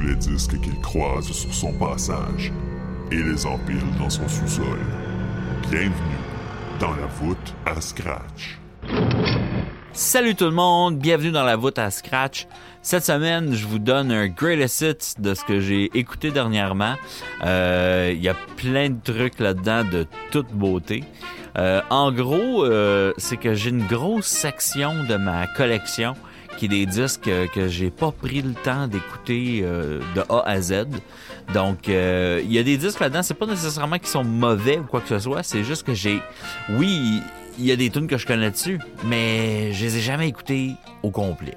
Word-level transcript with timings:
les 0.00 0.16
disques 0.16 0.60
qu'il 0.60 0.80
croise 0.80 1.30
sur 1.30 1.52
son 1.52 1.72
passage 1.72 2.52
et 3.10 3.16
les 3.22 3.46
empile 3.46 3.82
dans 3.98 4.10
son 4.10 4.28
sous-sol. 4.28 4.78
Bienvenue 5.70 5.92
dans 6.80 6.94
la 6.94 7.06
voûte 7.06 7.54
à 7.66 7.80
Scratch. 7.80 8.58
Salut 9.92 10.34
tout 10.34 10.46
le 10.46 10.50
monde, 10.50 10.98
bienvenue 10.98 11.30
dans 11.30 11.44
la 11.44 11.56
voûte 11.56 11.78
à 11.78 11.90
Scratch. 11.90 12.48
Cette 12.82 13.04
semaine, 13.04 13.54
je 13.54 13.66
vous 13.66 13.78
donne 13.78 14.10
un 14.10 14.26
greatest 14.26 14.80
hits 14.80 15.22
de 15.22 15.34
ce 15.34 15.44
que 15.44 15.60
j'ai 15.60 15.90
écouté 15.96 16.30
dernièrement. 16.30 16.96
Euh, 17.44 18.10
Il 18.12 18.20
y 18.22 18.28
a 18.28 18.34
plein 18.56 18.90
de 18.90 19.00
trucs 19.02 19.38
là-dedans 19.38 19.84
de 19.84 20.06
toute 20.32 20.48
beauté. 20.52 21.04
Euh, 21.56 21.80
en 21.90 22.10
gros, 22.10 22.64
euh, 22.64 23.12
c'est 23.16 23.36
que 23.36 23.54
j'ai 23.54 23.70
une 23.70 23.86
grosse 23.86 24.26
section 24.26 25.04
de 25.04 25.16
ma 25.16 25.46
collection 25.46 26.14
qui 26.56 26.66
est 26.66 26.68
des 26.68 26.86
disques 26.86 27.22
que, 27.22 27.46
que 27.46 27.68
j'ai 27.68 27.90
pas 27.90 28.10
pris 28.10 28.42
le 28.42 28.54
temps 28.54 28.86
d'écouter 28.86 29.60
euh, 29.62 30.00
de 30.14 30.22
A 30.28 30.42
à 30.46 30.60
Z. 30.60 30.86
Donc, 31.52 31.88
euh, 31.88 32.40
il 32.44 32.52
y 32.52 32.58
a 32.58 32.62
des 32.62 32.76
disques 32.76 33.00
là-dedans, 33.00 33.22
c'est 33.22 33.34
pas 33.34 33.46
nécessairement 33.46 33.98
qu'ils 33.98 34.08
sont 34.08 34.24
mauvais 34.24 34.78
ou 34.78 34.84
quoi 34.84 35.00
que 35.00 35.08
ce 35.08 35.18
soit, 35.18 35.42
c'est 35.42 35.64
juste 35.64 35.84
que 35.84 35.94
j'ai... 35.94 36.20
Oui, 36.70 37.20
il 37.58 37.66
y 37.66 37.72
a 37.72 37.76
des 37.76 37.90
tunes 37.90 38.06
que 38.06 38.16
je 38.16 38.26
connais 38.26 38.50
dessus, 38.50 38.78
mais 39.04 39.72
je 39.72 39.84
les 39.84 39.98
ai 39.98 40.00
jamais 40.00 40.28
écoutés 40.28 40.72
au 41.02 41.10
complet. 41.10 41.56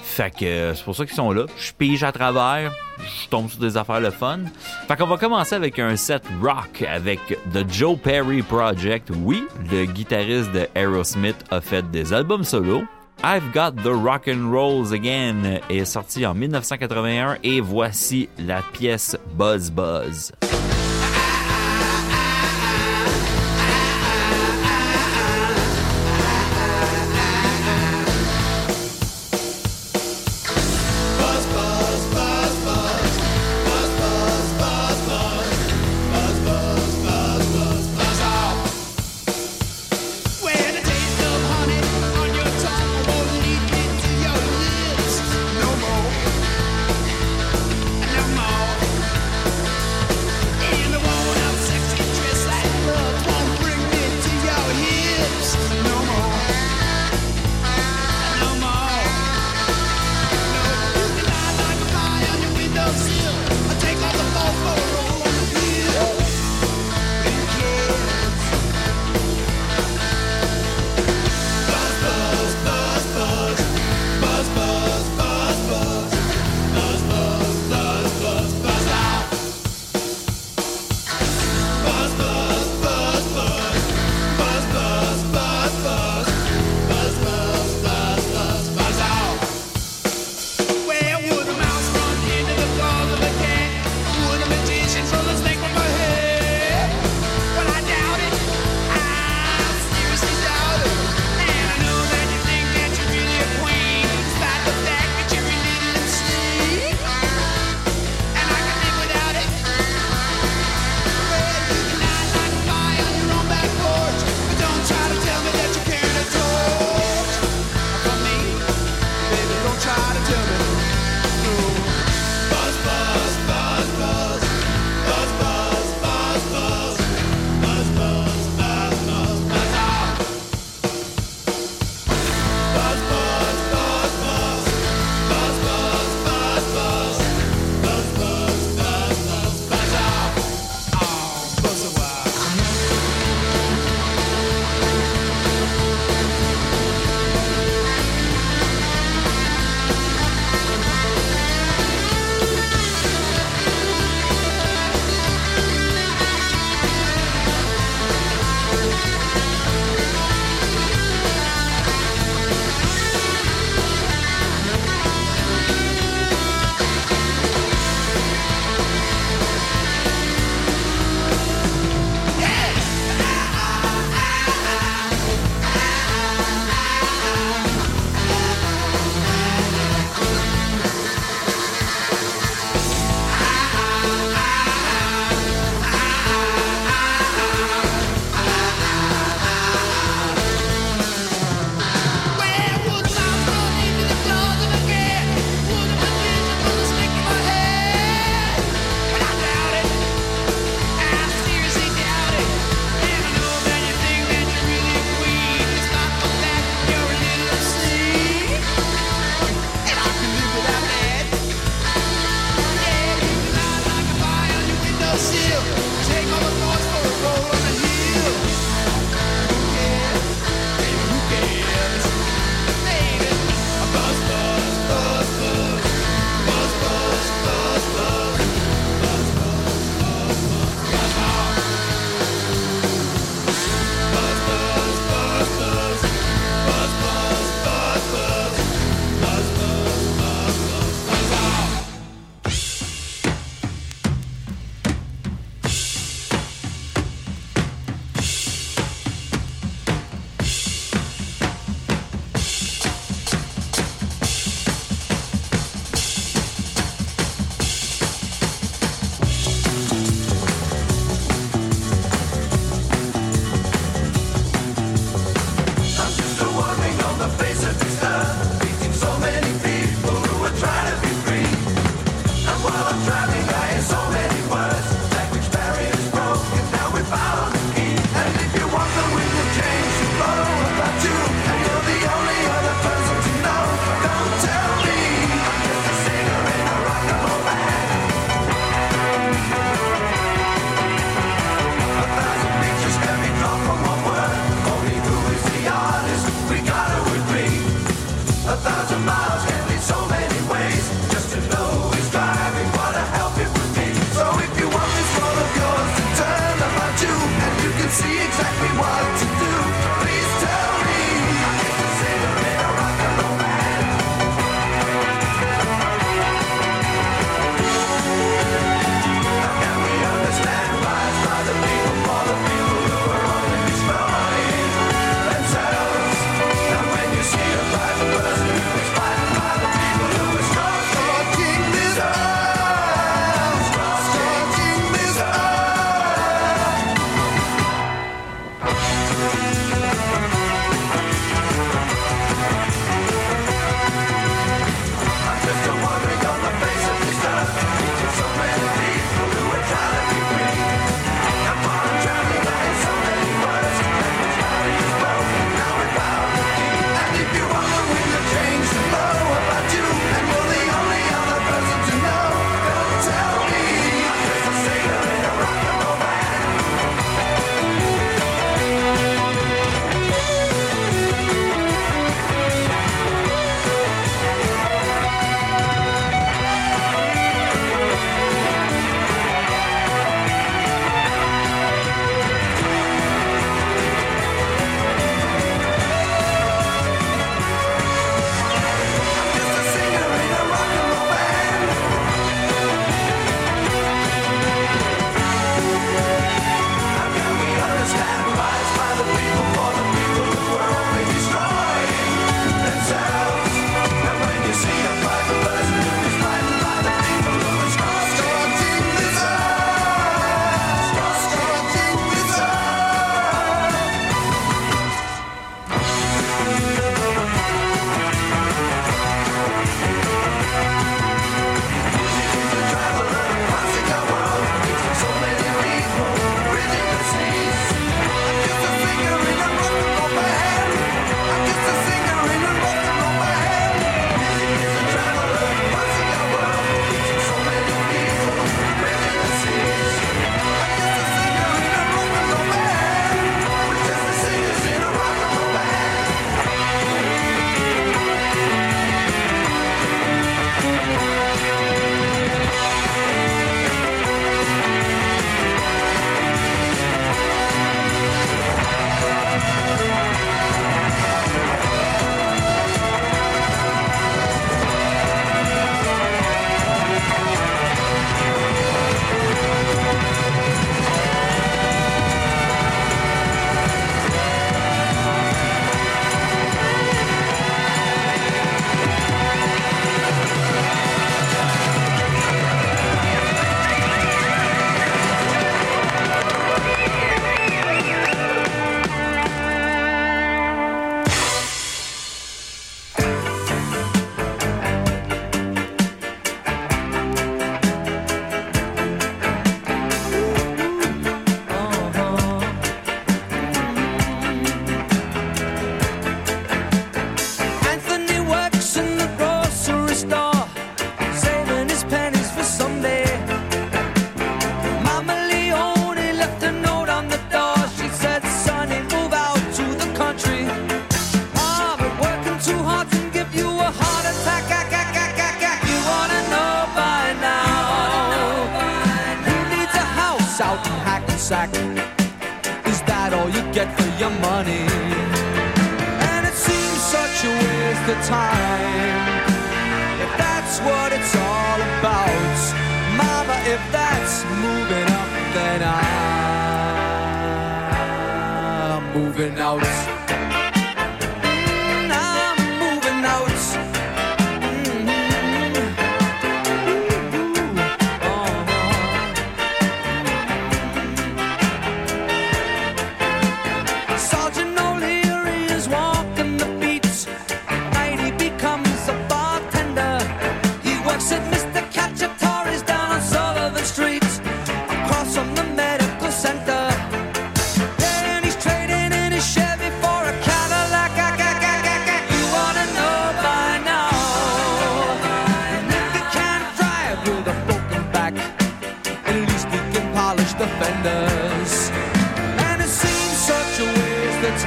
Fait 0.00 0.30
que 0.30 0.44
euh, 0.44 0.74
c'est 0.74 0.84
pour 0.84 0.94
ça 0.94 1.04
qu'ils 1.04 1.16
sont 1.16 1.32
là. 1.32 1.46
Je 1.58 1.72
pige 1.72 2.02
à 2.04 2.12
travers, 2.12 2.72
je 2.98 3.28
tombe 3.28 3.50
sur 3.50 3.60
des 3.60 3.76
affaires 3.76 4.00
le 4.00 4.10
fun. 4.10 4.40
Fait 4.86 4.96
qu'on 4.96 5.06
va 5.06 5.16
commencer 5.16 5.54
avec 5.54 5.78
un 5.78 5.96
set 5.96 6.22
rock 6.42 6.82
avec 6.82 7.20
The 7.52 7.68
Joe 7.68 7.98
Perry 7.98 8.42
Project. 8.42 9.10
Oui, 9.22 9.44
le 9.70 9.84
guitariste 9.84 10.52
de 10.52 10.66
Aerosmith 10.74 11.36
a 11.50 11.60
fait 11.60 11.88
des 11.90 12.12
albums 12.12 12.44
solo. 12.44 12.84
I've 13.22 13.52
Got 13.52 13.82
the 13.82 13.94
Rock 13.94 14.28
and 14.28 14.52
Rolls 14.52 14.92
Again 14.92 15.60
est 15.68 15.84
sorti 15.84 16.24
en 16.24 16.34
1981 16.34 17.38
et 17.42 17.60
voici 17.60 18.28
la 18.38 18.62
pièce 18.62 19.16
Buzz 19.36 19.70
Buzz. 19.70 20.32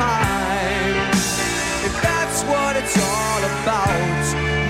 Time. 0.01 1.09
If 1.87 1.93
that's 2.07 2.39
what 2.51 2.73
it's 2.81 2.97
all 3.09 3.41
about, 3.53 4.23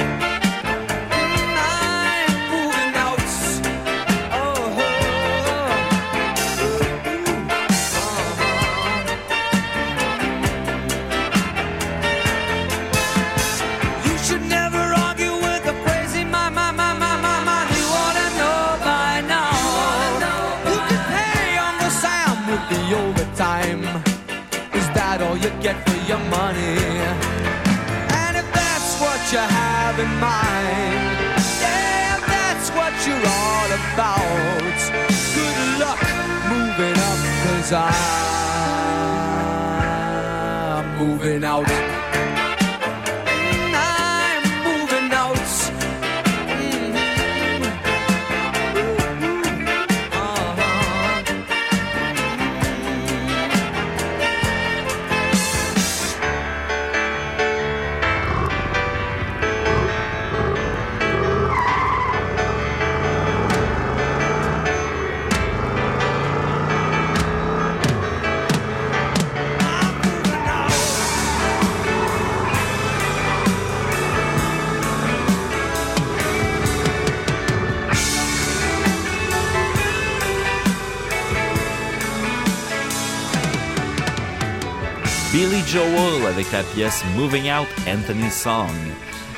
In 29.99 30.11
mind, 30.19 31.39
yeah, 31.61 32.19
that's 32.27 32.69
what 32.71 32.93
you're 33.07 33.15
all 33.15 33.71
about. 33.93 34.79
Good 35.33 35.59
luck 35.79 36.01
moving 36.49 36.97
up, 36.97 37.19
cause 37.43 37.71
I'm 40.75 40.97
moving 40.97 41.43
out. 41.43 41.84
Joel 85.75 86.25
avec 86.25 86.49
la 86.53 86.63
pièce 86.63 87.03
Moving 87.17 87.51
Out 87.51 87.67
Anthony 87.85 88.31
Song. 88.31 88.69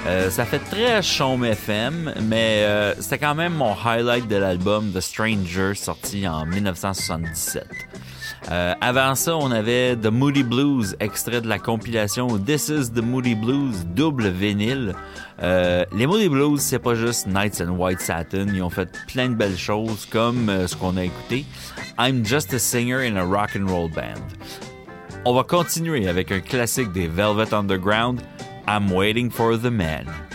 Euh, 0.05 0.29
ça 0.29 0.45
fait 0.45 0.59
très 0.59 1.01
chaume 1.01 1.43
FM, 1.43 2.13
mais 2.29 2.61
euh, 2.61 2.93
c'était 2.99 3.17
quand 3.17 3.33
même 3.33 3.55
mon 3.55 3.73
highlight 3.73 4.27
de 4.27 4.35
l'album 4.35 4.91
The 4.93 4.99
Stranger 4.99 5.73
sorti 5.73 6.27
en 6.27 6.45
1977. 6.45 7.65
Euh, 8.51 8.75
avant 8.81 9.15
ça, 9.15 9.35
on 9.35 9.49
avait 9.49 9.95
The 9.95 10.11
Moody 10.11 10.43
Blues, 10.43 10.95
extrait 10.99 11.41
de 11.41 11.47
la 11.47 11.57
compilation 11.57 12.27
This 12.37 12.69
is 12.69 12.91
the 12.91 13.01
Moody 13.01 13.33
Blues, 13.33 13.87
double 13.87 14.27
vinyle. 14.27 14.93
Euh, 15.41 15.85
les 15.91 16.05
Moody 16.05 16.29
Blues, 16.29 16.61
c'est 16.61 16.77
pas 16.77 16.93
juste 16.93 17.25
Knights 17.25 17.61
and 17.61 17.71
White 17.71 18.01
Satin, 18.01 18.45
ils 18.53 18.61
ont 18.61 18.69
fait 18.69 18.95
plein 19.07 19.29
de 19.29 19.33
belles 19.33 19.57
choses 19.57 20.05
comme 20.05 20.51
ce 20.67 20.75
qu'on 20.75 20.97
a 20.97 21.05
écouté, 21.05 21.45
I'm 21.97 22.23
Just 22.23 22.53
a 22.53 22.59
Singer 22.59 23.07
in 23.07 23.15
a 23.15 23.23
Rock 23.23 23.57
and 23.59 23.65
Roll 23.67 23.89
Band. 23.89 24.21
On 25.25 25.33
va 25.33 25.43
continuer 25.43 26.07
avec 26.07 26.31
un 26.31 26.39
classique 26.39 26.91
des 26.91 27.07
Velvet 27.07 27.53
Underground, 27.53 28.21
I'm 28.67 28.91
Waiting 28.91 29.29
for 29.29 29.57
the 29.57 29.71
Man. 29.71 30.26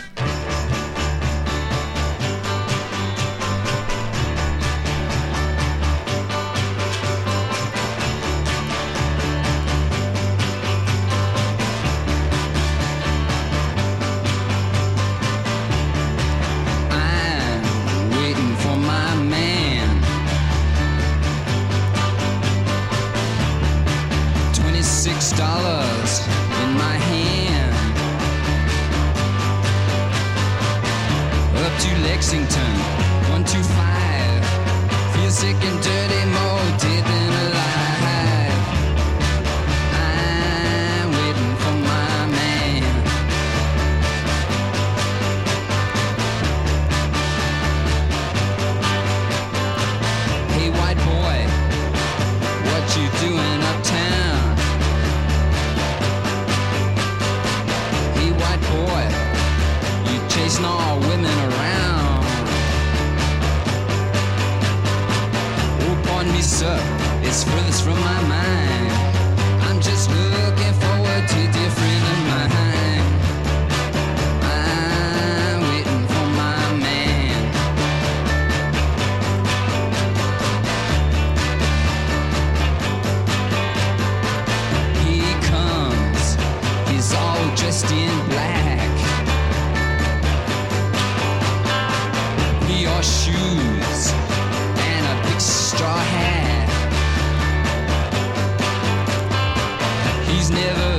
Never 100.53 100.92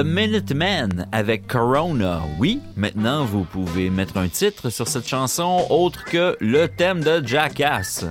The 0.00 0.04
Minutemen 0.04 1.06
avec 1.12 1.46
Corona. 1.46 2.22
Oui, 2.38 2.62
maintenant 2.74 3.26
vous 3.26 3.44
pouvez 3.44 3.90
mettre 3.90 4.16
un 4.16 4.28
titre 4.28 4.70
sur 4.70 4.88
cette 4.88 5.06
chanson 5.06 5.66
autre 5.68 6.06
que 6.06 6.38
le 6.40 6.68
thème 6.68 7.04
de 7.04 7.22
Jackass. 7.22 8.06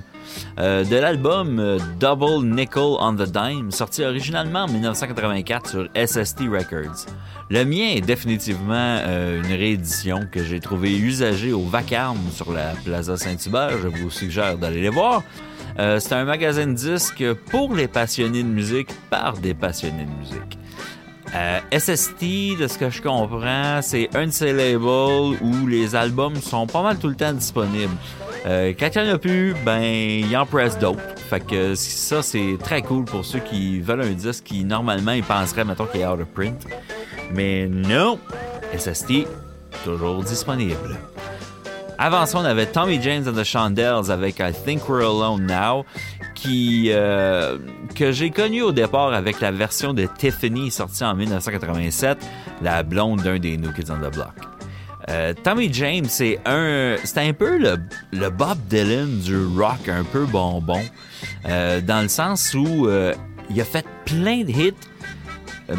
Euh, 0.59 0.83
de 0.83 0.95
l'album 0.97 1.59
euh, 1.59 1.79
Double 1.99 2.45
Nickel 2.45 2.95
on 2.99 3.15
the 3.15 3.23
Dime, 3.23 3.71
sorti 3.71 4.03
originalement 4.03 4.65
en 4.65 4.67
1984 4.67 5.67
sur 5.67 5.89
SST 5.95 6.41
Records. 6.41 7.07
Le 7.49 7.63
mien 7.65 7.95
est 7.95 8.01
définitivement 8.01 8.99
euh, 8.99 9.41
une 9.41 9.51
réédition 9.51 10.27
que 10.31 10.43
j'ai 10.43 10.59
trouvé 10.59 10.95
usagée 10.95 11.53
au 11.53 11.63
vacarme 11.63 12.29
sur 12.31 12.51
la 12.51 12.73
Plaza 12.85 13.17
Saint-Hubert. 13.17 13.79
Je 13.81 13.87
vous 13.87 14.11
suggère 14.11 14.59
d'aller 14.59 14.81
les 14.81 14.89
voir. 14.89 15.23
C'est 15.77 16.13
un 16.13 16.25
magasin 16.25 16.67
de 16.67 16.73
disques 16.73 17.33
pour 17.49 17.73
les 17.73 17.87
passionnés 17.87 18.43
de 18.43 18.49
musique 18.49 18.89
par 19.09 19.37
des 19.37 19.53
passionnés 19.53 20.03
de 20.03 20.19
musique. 20.19 20.59
Euh, 21.35 21.59
SST, 21.71 22.57
de 22.59 22.67
ce 22.67 22.77
que 22.77 22.89
je 22.89 23.01
comprends, 23.01 23.81
c'est 23.81 24.09
un 24.15 24.27
de 24.27 24.31
ces 24.31 24.51
labels 24.51 25.37
où 25.41 25.67
les 25.67 25.95
albums 25.95 26.35
sont 26.35 26.65
pas 26.65 26.81
mal 26.81 26.97
tout 26.97 27.07
le 27.07 27.15
temps 27.15 27.33
disponibles. 27.33 27.95
Euh, 28.45 28.73
quand 28.79 28.89
il 28.95 29.03
n'y 29.03 29.11
en 29.11 29.15
a 29.15 29.17
plus, 29.17 29.53
ben, 29.65 29.81
il 29.81 30.35
en 30.35 30.45
presse 30.45 30.79
d'autres. 30.79 31.01
Fait 31.29 31.75
ça, 31.75 32.23
c'est 32.23 32.57
très 32.63 32.81
cool 32.81 33.05
pour 33.05 33.25
ceux 33.25 33.39
qui 33.39 33.79
veulent 33.79 34.01
un 34.01 34.11
disque 34.11 34.45
qui, 34.45 34.63
normalement, 34.63 35.11
ils 35.11 35.23
penseraient, 35.23 35.65
mettons, 35.65 35.85
qu'il 35.85 36.01
est 36.01 36.07
out 36.07 36.19
of 36.19 36.27
print. 36.27 36.65
Mais 37.31 37.67
non! 37.67 38.17
SST, 38.75 39.27
toujours 39.83 40.23
disponible. 40.23 40.97
Avant 42.01 42.25
ça, 42.25 42.39
on 42.39 42.45
avait 42.45 42.65
Tommy 42.65 42.99
James 43.01 43.27
and 43.27 43.33
the 43.33 43.43
Shondells 43.43 44.09
avec 44.09 44.39
I 44.39 44.53
Think 44.53 44.87
We're 44.87 45.01
Alone 45.01 45.45
Now, 45.45 45.85
euh, 46.47 47.57
que 47.95 48.11
j'ai 48.11 48.29
connu 48.29 48.61
au 48.61 48.71
départ 48.71 49.13
avec 49.13 49.41
la 49.41 49.51
version 49.51 49.93
de 49.93 50.05
Tiffany 50.05 50.71
sortie 50.71 51.03
en 51.03 51.15
1987, 51.15 52.17
la 52.61 52.83
blonde 52.83 53.21
d'un 53.21 53.39
des 53.39 53.57
New 53.57 53.71
Kids 53.73 53.91
on 53.91 53.97
the 53.97 54.13
Block. 54.13 54.33
Euh, 55.09 55.33
Tommy 55.43 55.73
James, 55.73 56.05
c'est 56.07 56.39
un, 56.45 56.95
un 57.15 57.33
peu 57.33 57.57
le, 57.57 58.29
Bob 58.29 58.57
Dylan 58.67 59.19
du 59.19 59.37
rock, 59.57 59.87
un 59.87 60.03
peu 60.03 60.25
bonbon, 60.25 60.81
euh, 61.47 61.81
dans 61.81 62.01
le 62.01 62.09
sens 62.09 62.53
où 62.53 62.87
euh, 62.87 63.13
il 63.49 63.59
a 63.59 63.65
fait 63.65 63.85
plein 64.05 64.43
de 64.43 64.51
hits, 64.51 64.73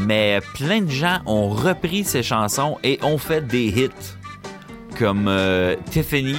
mais 0.06 0.40
plein 0.54 0.80
de 0.80 0.90
gens 0.90 1.20
ont 1.26 1.48
repris 1.48 2.04
ses 2.04 2.22
chansons 2.22 2.78
et 2.82 2.98
ont 3.02 3.18
fait 3.18 3.46
des 3.46 3.66
hits 3.66 3.90
comme 4.98 5.30
Tiffany 5.90 6.36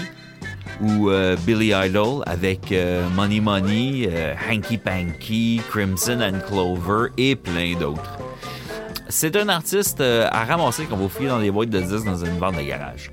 ou 0.81 1.09
euh, 1.09 1.35
Billy 1.45 1.73
Idol 1.73 2.23
avec 2.25 2.71
euh, 2.71 3.07
Money 3.15 3.39
Money, 3.39 4.09
euh, 4.11 4.33
Hanky 4.49 4.77
Panky, 4.77 5.61
Crimson 5.69 6.19
and 6.21 6.39
Clover 6.47 7.09
et 7.17 7.35
plein 7.35 7.75
d'autres. 7.77 8.17
C'est 9.09 9.35
un 9.35 9.49
artiste 9.49 10.01
à 10.01 10.45
ramasser 10.45 10.85
qu'on 10.85 10.95
va 10.95 11.09
fouiller 11.09 11.29
dans 11.29 11.39
les 11.39 11.51
boîtes 11.51 11.69
de 11.69 11.81
disques 11.81 12.05
dans 12.05 12.23
une 12.23 12.37
vente 12.37 12.55
de 12.55 12.61
garage. 12.61 13.11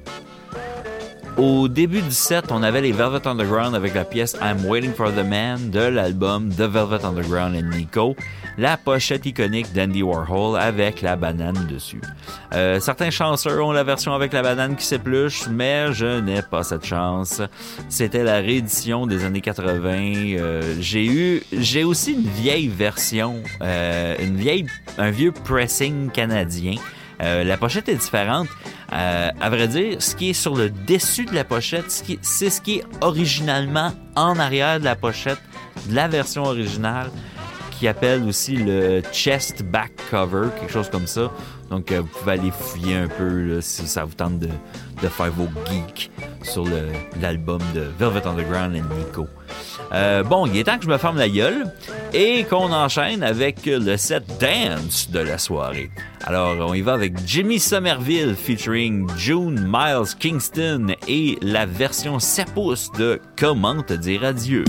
Au 1.36 1.68
début 1.68 2.02
du 2.02 2.10
set, 2.10 2.46
on 2.50 2.62
avait 2.62 2.80
les 2.80 2.92
Velvet 2.92 3.26
Underground 3.26 3.74
avec 3.74 3.94
la 3.94 4.04
pièce 4.04 4.36
I'm 4.40 4.64
Waiting 4.64 4.92
for 4.92 5.12
the 5.12 5.24
Man 5.24 5.70
de 5.70 5.80
l'album 5.80 6.50
The 6.50 6.62
Velvet 6.62 7.04
Underground 7.04 7.56
and 7.56 7.76
Nico, 7.76 8.16
la 8.58 8.76
pochette 8.76 9.24
iconique 9.24 9.72
d'Andy 9.72 10.02
Warhol 10.02 10.58
avec 10.58 11.00
la 11.00 11.14
banane 11.14 11.66
dessus. 11.70 12.00
Euh, 12.52 12.80
certains 12.80 13.10
chanceux 13.10 13.62
ont 13.62 13.70
la 13.70 13.84
version 13.84 14.12
avec 14.12 14.32
la 14.32 14.42
banane 14.42 14.74
qui 14.74 14.84
s'épluche, 14.84 15.46
mais 15.48 15.92
je 15.92 16.18
n'ai 16.20 16.42
pas 16.42 16.64
cette 16.64 16.84
chance. 16.84 17.40
C'était 17.88 18.24
la 18.24 18.38
réédition 18.38 19.06
des 19.06 19.24
années 19.24 19.40
80. 19.40 20.38
Euh, 20.38 20.74
j'ai 20.80 21.06
eu, 21.06 21.42
j'ai 21.52 21.84
aussi 21.84 22.14
une 22.14 22.28
vieille 22.28 22.68
version, 22.68 23.36
euh, 23.62 24.16
un 24.98 25.10
vieux 25.10 25.32
pressing 25.32 26.10
canadien. 26.10 26.74
La 27.20 27.56
pochette 27.56 27.88
est 27.88 27.96
différente. 27.96 28.48
À 28.90 29.50
vrai 29.50 29.66
dire, 29.66 30.00
ce 30.00 30.14
qui 30.14 30.30
est 30.30 30.34
sur 30.34 30.54
le 30.54 30.70
dessus 30.70 31.24
de 31.24 31.34
la 31.34 31.44
pochette, 31.44 31.90
c'est 32.22 32.50
ce 32.50 32.60
qui 32.60 32.76
est 32.76 32.84
originalement 33.00 33.92
en 34.14 34.38
arrière 34.38 34.78
de 34.78 34.84
la 34.84 34.94
pochette 34.94 35.40
de 35.88 35.94
la 35.94 36.08
version 36.08 36.44
originale, 36.44 37.10
qui 37.78 37.86
appelle 37.86 38.24
aussi 38.24 38.56
le 38.56 39.02
chest 39.12 39.62
back 39.62 39.92
cover, 40.10 40.48
quelque 40.58 40.72
chose 40.72 40.90
comme 40.90 41.06
ça. 41.06 41.30
Donc, 41.70 41.92
euh, 41.92 42.00
vous 42.00 42.06
pouvez 42.06 42.32
aller 42.32 42.50
fouiller 42.50 42.96
un 42.96 43.08
peu 43.08 43.60
si 43.60 43.86
ça 43.86 44.04
vous 44.04 44.14
tente 44.14 44.38
de, 44.38 44.48
faire 45.08 45.30
vos 45.30 45.48
geeks 45.70 46.10
sur 46.42 46.64
l'album 47.20 47.60
de 47.74 47.84
Velvet 47.98 48.26
Underground 48.26 48.74
et 48.74 48.80
Nico. 48.80 49.28
Euh, 49.92 50.22
bon, 50.22 50.46
il 50.46 50.58
est 50.58 50.64
temps 50.64 50.78
que 50.78 50.84
je 50.84 50.88
me 50.88 50.98
ferme 50.98 51.18
la 51.18 51.28
gueule 51.28 51.72
et 52.12 52.44
qu'on 52.44 52.72
enchaîne 52.72 53.22
avec 53.22 53.64
le 53.66 53.96
set 53.96 54.24
dance 54.40 55.10
de 55.10 55.20
la 55.20 55.38
soirée. 55.38 55.90
Alors, 56.24 56.56
on 56.68 56.74
y 56.74 56.80
va 56.80 56.94
avec 56.94 57.14
Jimmy 57.26 57.58
Somerville 57.60 58.34
featuring 58.34 59.08
June 59.16 59.66
Miles 59.70 60.16
Kingston 60.18 60.94
et 61.06 61.38
la 61.42 61.64
version 61.64 62.18
7 62.18 62.54
pouces 62.54 62.90
de 62.98 63.20
Comment 63.36 63.82
te 63.82 63.94
dire 63.94 64.24
adieu? 64.24 64.64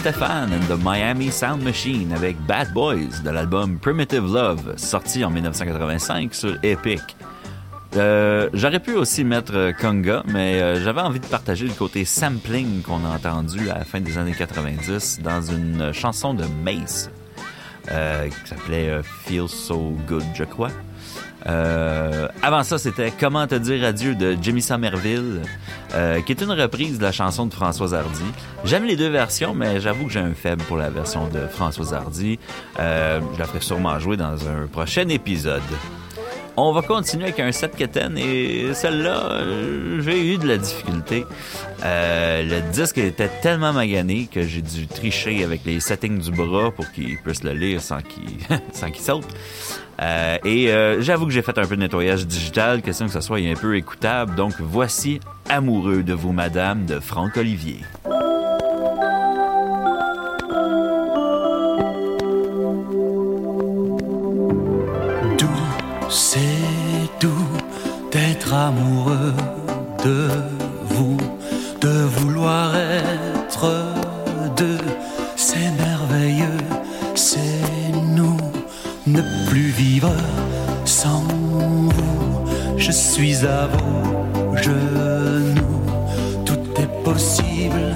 Estefan 0.00 0.50
and 0.54 0.66
the 0.66 0.82
Miami 0.82 1.30
Sound 1.30 1.62
Machine 1.62 2.14
avec 2.14 2.34
Bad 2.46 2.72
Boys 2.72 3.20
de 3.22 3.28
l'album 3.28 3.78
Primitive 3.78 4.32
Love, 4.32 4.72
sorti 4.78 5.22
en 5.22 5.30
1985 5.30 6.34
sur 6.34 6.56
Epic. 6.62 7.02
Euh, 7.96 8.48
J'aurais 8.54 8.80
pu 8.80 8.94
aussi 8.94 9.24
mettre 9.24 9.54
euh, 9.54 9.72
Conga, 9.72 10.22
mais 10.26 10.62
euh, 10.62 10.82
j'avais 10.82 11.02
envie 11.02 11.20
de 11.20 11.26
partager 11.26 11.66
le 11.66 11.74
côté 11.74 12.06
sampling 12.06 12.80
qu'on 12.80 13.04
a 13.04 13.10
entendu 13.10 13.68
à 13.68 13.74
la 13.74 13.84
fin 13.84 14.00
des 14.00 14.16
années 14.16 14.32
90 14.32 15.20
dans 15.22 15.42
une 15.42 15.92
chanson 15.92 16.32
de 16.32 16.46
Mace 16.64 17.10
qui 17.84 18.48
s'appelait 18.48 19.02
Feel 19.26 19.50
So 19.50 19.94
Good, 20.08 20.24
je 20.34 20.44
crois. 20.44 20.70
Euh, 21.46 22.28
avant 22.42 22.62
ça, 22.62 22.78
c'était 22.78 23.12
Comment 23.18 23.46
te 23.46 23.54
dire 23.54 23.84
adieu 23.84 24.14
de 24.14 24.36
Jimmy 24.40 24.62
Somerville, 24.62 25.42
euh, 25.94 26.20
qui 26.22 26.32
est 26.32 26.42
une 26.42 26.52
reprise 26.52 26.98
de 26.98 27.02
la 27.02 27.12
chanson 27.12 27.46
de 27.46 27.52
Françoise 27.52 27.94
Hardy. 27.94 28.24
J'aime 28.64 28.84
les 28.84 28.96
deux 28.96 29.08
versions, 29.08 29.54
mais 29.54 29.80
j'avoue 29.80 30.06
que 30.06 30.12
j'ai 30.12 30.20
un 30.20 30.34
faible 30.34 30.62
pour 30.64 30.76
la 30.76 30.90
version 30.90 31.28
de 31.28 31.46
Françoise 31.46 31.94
Hardy. 31.94 32.38
Euh, 32.78 33.20
je 33.34 33.38
la 33.38 33.46
ferai 33.46 33.60
sûrement 33.60 33.98
jouer 33.98 34.16
dans 34.16 34.48
un 34.48 34.66
prochain 34.66 35.08
épisode. 35.08 35.62
On 36.56 36.72
va 36.72 36.82
continuer 36.82 37.24
avec 37.24 37.40
un 37.40 37.52
set 37.52 37.74
quétaine 37.76 38.18
et 38.18 38.74
celle-là, 38.74 39.30
euh, 39.30 40.00
j'ai 40.02 40.34
eu 40.34 40.38
de 40.38 40.46
la 40.46 40.58
difficulté. 40.58 41.24
Euh, 41.84 42.42
le 42.42 42.72
disque 42.72 42.98
était 42.98 43.30
tellement 43.40 43.72
magané 43.72 44.28
que 44.30 44.42
j'ai 44.42 44.60
dû 44.60 44.86
tricher 44.86 45.42
avec 45.44 45.64
les 45.64 45.80
settings 45.80 46.18
du 46.18 46.30
bras 46.30 46.70
pour 46.70 46.90
qu'il 46.92 47.16
puisse 47.18 47.42
le 47.44 47.52
lire 47.52 47.80
sans 47.80 48.00
qu'il 48.02 48.38
qu'il 48.92 49.02
saute. 49.02 49.26
Euh, 50.02 50.38
et 50.44 51.02
j'avoue 51.02 51.26
que 51.26 51.32
j'ai 51.32 51.42
fait 51.42 51.58
un 51.58 51.66
peu 51.66 51.76
de 51.76 51.80
nettoyage 51.80 52.26
digital, 52.26 52.82
question 52.82 53.06
que 53.06 53.12
ce 53.12 53.20
soit 53.20 53.38
un 53.38 53.54
peu 53.54 53.76
écoutable. 53.76 54.34
Donc 54.34 54.54
voici 54.58 55.20
Amoureux 55.48 56.02
de 56.02 56.14
vous, 56.14 56.32
madame, 56.32 56.86
de 56.86 57.00
Franck 57.00 57.36
Olivier. 57.36 57.80
C'est 66.10 67.08
doux 67.20 67.48
d'être 68.10 68.52
amoureux 68.52 69.32
de 70.04 70.28
vous, 70.84 71.16
de 71.80 72.04
vouloir 72.04 72.74
être 72.74 73.72
deux. 74.56 74.80
C'est 75.36 75.70
merveilleux, 75.78 76.64
c'est 77.14 77.92
nous, 78.16 78.36
ne 79.06 79.22
plus 79.48 79.70
vivre 79.70 80.12
sans 80.84 81.22
vous. 81.22 82.48
Je 82.76 82.90
suis 82.90 83.46
à 83.46 83.68
vos 83.68 84.56
genoux, 84.56 85.82
tout 86.44 86.60
est 86.76 87.04
possible, 87.04 87.94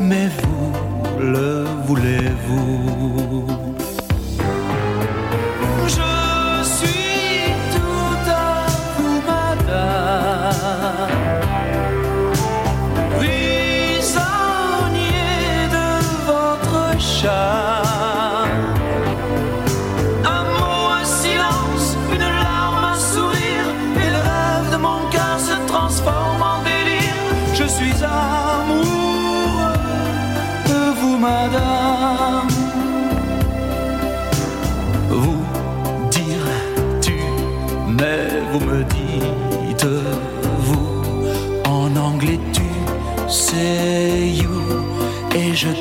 mais 0.00 0.28
vous 0.42 0.72
le 1.20 1.66
voulez-vous? 1.86 3.69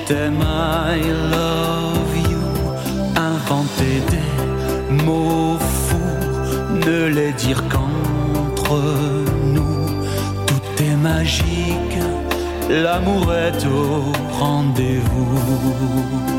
T'aime, 0.09 0.41
I 0.41 0.99
love 1.35 2.13
you. 2.31 2.43
Inventer 3.15 3.97
des 4.13 5.03
mots 5.05 5.57
fous, 5.59 6.75
ne 6.85 6.99
les 7.17 7.31
dire 7.33 7.61
qu'entre 7.71 8.75
nous. 9.55 9.77
Tout 10.47 10.83
est 10.83 10.97
magique, 11.09 11.97
l'amour 12.69 13.25
est 13.33 13.61
au 13.67 14.11
rendez-vous. 14.39 16.38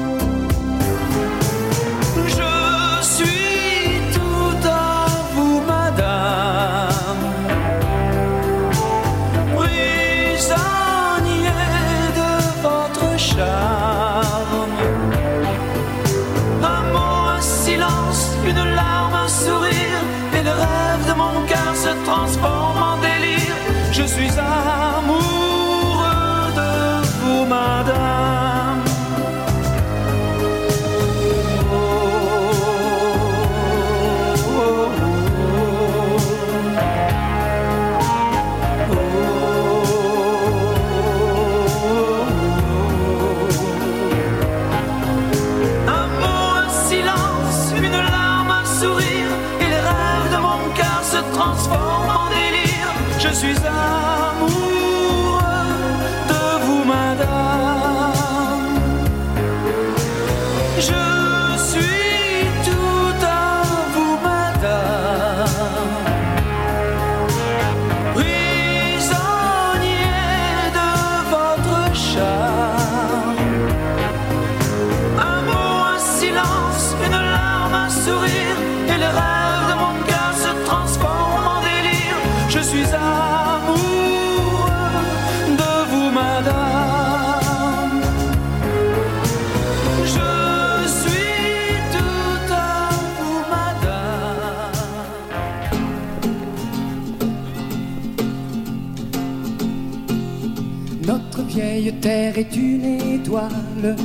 Vieille 101.90 102.00
terre 102.00 102.38
est 102.38 102.56
une 102.56 102.84
étoile 103.14 103.96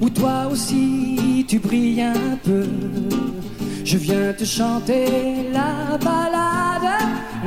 où 0.00 0.10
toi 0.10 0.48
aussi 0.50 1.44
tu 1.48 1.58
brilles 1.58 2.02
un 2.02 2.36
peu. 2.42 2.66
Je 3.84 3.96
viens 3.98 4.32
te 4.32 4.44
chanter 4.44 5.06
la 5.52 5.96
balade, 5.98 6.90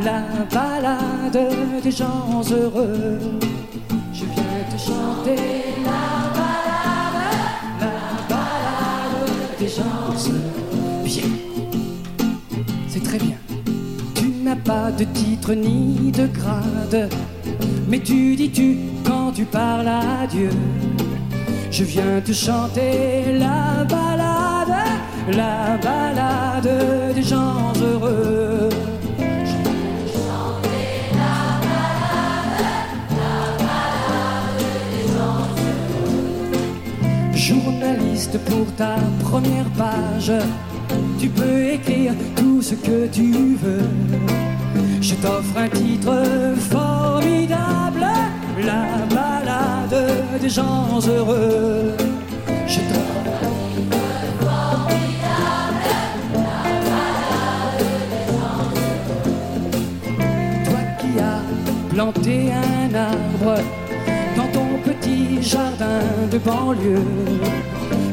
la 0.03 0.23
balade 0.53 1.39
des 1.83 1.91
gens 1.91 2.41
heureux. 2.51 3.19
Je 4.13 4.25
viens 4.25 4.63
te 4.71 4.77
chanter 4.77 5.41
la 5.83 6.05
balade, 6.39 7.19
la 7.81 7.95
balade 8.29 9.59
des 9.59 9.67
gens 9.67 10.13
heureux. 10.29 11.03
Bien, 11.03 11.29
c'est 12.87 13.03
très 13.03 13.17
bien. 13.17 13.37
Tu 14.15 14.27
n'as 14.43 14.55
pas 14.55 14.91
de 14.91 15.03
titre 15.03 15.53
ni 15.53 16.11
de 16.11 16.27
grade, 16.27 17.09
mais 17.89 17.99
tu 17.99 18.35
dis 18.35 18.49
tu 18.49 18.96
tu 19.37 19.45
parles 19.45 19.87
à 19.87 20.25
Dieu. 20.25 20.49
Je 21.69 21.83
viens 21.83 22.19
te 22.25 22.33
chanter 22.33 23.37
la 23.37 23.83
balade, 23.83 24.77
la 25.31 25.77
balade 25.77 27.13
des 27.13 27.21
gens 27.21 27.71
heureux. 27.79 28.69
texte 38.17 38.37
pour 38.49 38.65
ta 38.75 38.95
première 39.21 39.69
page. 39.77 40.31
Tu 41.19 41.29
peux 41.29 41.65
écrire 41.65 42.13
tout 42.35 42.61
ce 42.61 42.75
que 42.75 43.07
tu 43.07 43.55
veux. 43.63 43.89
Je 45.01 45.15
t'offre 45.15 45.57
un 45.57 45.69
titre 45.69 46.15
formidable, 46.69 47.96
la 48.65 49.05
balade 49.13 50.39
des 50.41 50.49
gens 50.49 50.99
heureux. 51.07 51.93
Je 52.67 52.79
Toi 60.65 60.83
qui 60.99 61.19
as 61.19 61.93
planté 61.93 62.51
un 62.51 62.95
arbre 62.95 63.61
dans 64.35 64.47
ton 64.47 64.67
petit 64.83 65.41
jardin 65.41 66.01
de 66.31 66.37
banlieue, 66.37 67.03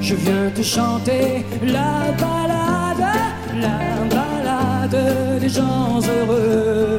je 0.01 0.15
viens 0.15 0.51
te 0.55 0.63
chanter 0.63 1.45
la 1.63 2.13
balade, 2.19 3.07
la 3.61 4.15
balade 4.15 5.41
des 5.41 5.49
gens 5.49 6.01
heureux. 6.01 6.97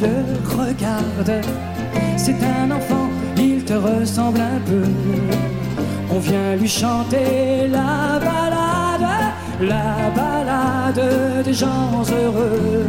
Le. 0.00 1.40
C'est 2.16 2.36
un 2.42 2.70
enfant, 2.70 3.08
il 3.36 3.64
te 3.64 3.74
ressemble 3.74 4.40
un 4.40 4.60
peu. 4.66 4.84
On 6.12 6.18
vient 6.18 6.56
lui 6.56 6.68
chanter 6.68 7.68
la 7.68 8.18
balade, 8.18 9.08
la 9.60 10.10
balade 10.14 11.44
des 11.44 11.54
gens 11.54 12.02
heureux. 12.18 12.86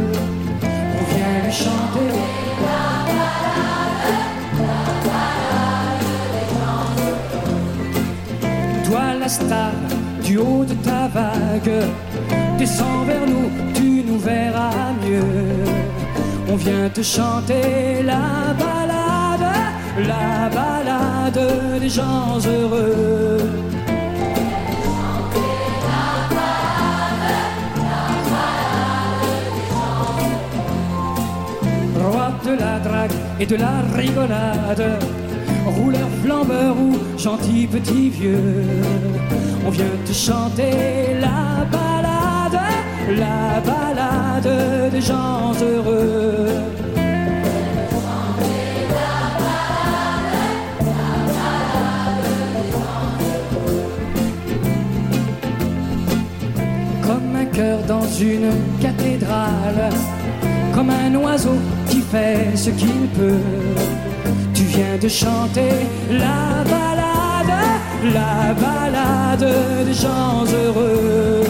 On 0.98 1.04
vient 1.14 1.38
lui 1.44 1.52
chanter 1.52 2.08
la 2.66 2.84
balade, 3.08 4.12
la 4.64 4.80
balade 5.04 6.16
des 6.36 6.56
gens 6.60 6.88
heureux. 7.04 7.30
Toi 8.84 9.14
la 9.20 9.28
star 9.28 9.72
du 10.24 10.36
haut 10.38 10.64
de 10.64 10.74
ta 10.74 11.08
vague, 11.08 11.86
descends 12.58 13.04
vers 13.06 13.26
nous, 13.26 13.50
tu 13.74 14.04
nous 14.06 14.18
verras 14.18 14.92
mieux. 15.04 15.81
On 16.52 16.56
vient 16.56 16.90
te 16.90 17.00
chanter 17.00 18.02
la 18.04 18.52
balade, 18.58 19.54
la 20.06 20.50
balade 20.50 21.80
des 21.80 21.88
gens 21.88 22.38
heureux. 22.46 23.38
De 32.44 32.58
la 32.58 32.80
drague 32.80 33.12
et 33.38 33.46
de 33.46 33.56
la 33.56 33.82
rigolade, 33.94 34.98
rouleur 35.76 36.08
flambeur 36.22 36.74
ou 36.76 36.98
gentil 37.16 37.68
petit 37.68 38.10
vieux, 38.10 38.64
on 39.64 39.70
vient 39.70 39.96
te 40.04 40.12
chanter 40.12 41.14
la 41.20 41.64
balade, 41.70 41.91
la 43.08 43.60
balade 43.60 44.90
des 44.90 45.00
gens 45.00 45.52
heureux. 45.60 46.46
Comme 57.02 57.36
un 57.36 57.44
cœur 57.46 57.78
dans 57.86 58.06
une 58.20 58.50
cathédrale, 58.80 59.90
comme 60.74 60.90
un 60.90 61.14
oiseau 61.16 61.56
qui 61.88 62.00
fait 62.00 62.56
ce 62.56 62.70
qu'il 62.70 63.08
peut. 63.18 63.46
Tu 64.54 64.62
viens 64.64 64.96
de 65.00 65.08
chanter 65.08 65.72
la 66.10 66.64
balade, 66.64 67.58
la 68.14 68.54
balade 68.54 69.54
des 69.86 69.94
gens 69.94 70.44
heureux. 70.44 71.44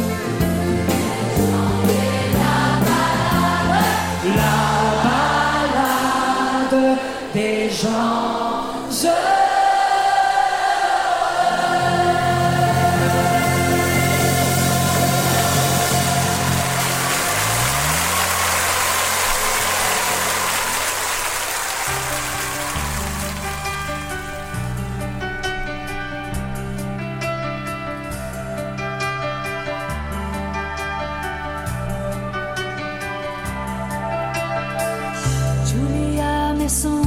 son 36.72 37.01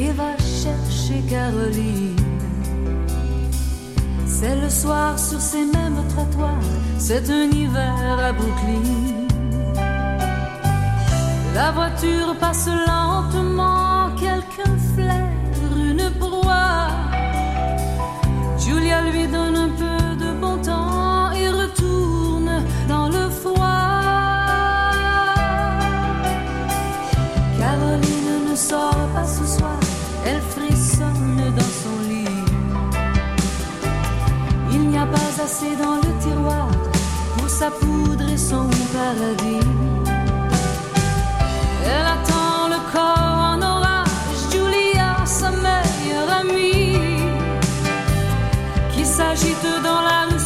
et 0.00 0.12
va 0.12 0.32
chercher 0.38 1.20
Caroline. 1.28 2.16
C'est 4.26 4.56
le 4.56 4.70
soir 4.70 5.18
sur 5.18 5.40
ces 5.40 5.64
mêmes 5.64 6.02
trottoirs, 6.12 6.68
c'est 6.98 7.28
un 7.30 7.50
hiver 7.50 8.16
à 8.28 8.32
Brooklyn. 8.32 8.86
La 11.54 11.72
voiture 11.72 12.34
passe 12.40 12.68
lentement, 12.86 14.10
quelqu'un 14.16 14.76
flaire 14.94 15.40
une 15.76 16.10
proie. 16.18 16.88
Julia 18.58 19.02
lui 19.10 19.26
donne 19.26 19.56
un 19.56 19.70
peu 19.80 19.89
dans 35.58 35.96
le 35.96 36.18
tiroir 36.20 36.68
pour 37.36 37.48
sa 37.48 37.70
poudre 37.70 38.28
et 38.30 38.36
son 38.36 38.68
paradis. 38.92 39.66
Elle 41.84 42.06
attend 42.16 42.68
le 42.68 42.80
corps 42.92 43.40
en 43.52 43.60
orage, 43.60 44.40
Julia, 44.52 45.16
sa 45.26 45.50
meilleure 45.50 46.30
amie, 46.40 46.98
qui 48.92 49.04
s'agite 49.04 49.66
dans 49.82 50.02
la 50.02 50.26
rue 50.30 50.39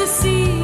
elle 0.00 0.06
se 0.06 0.57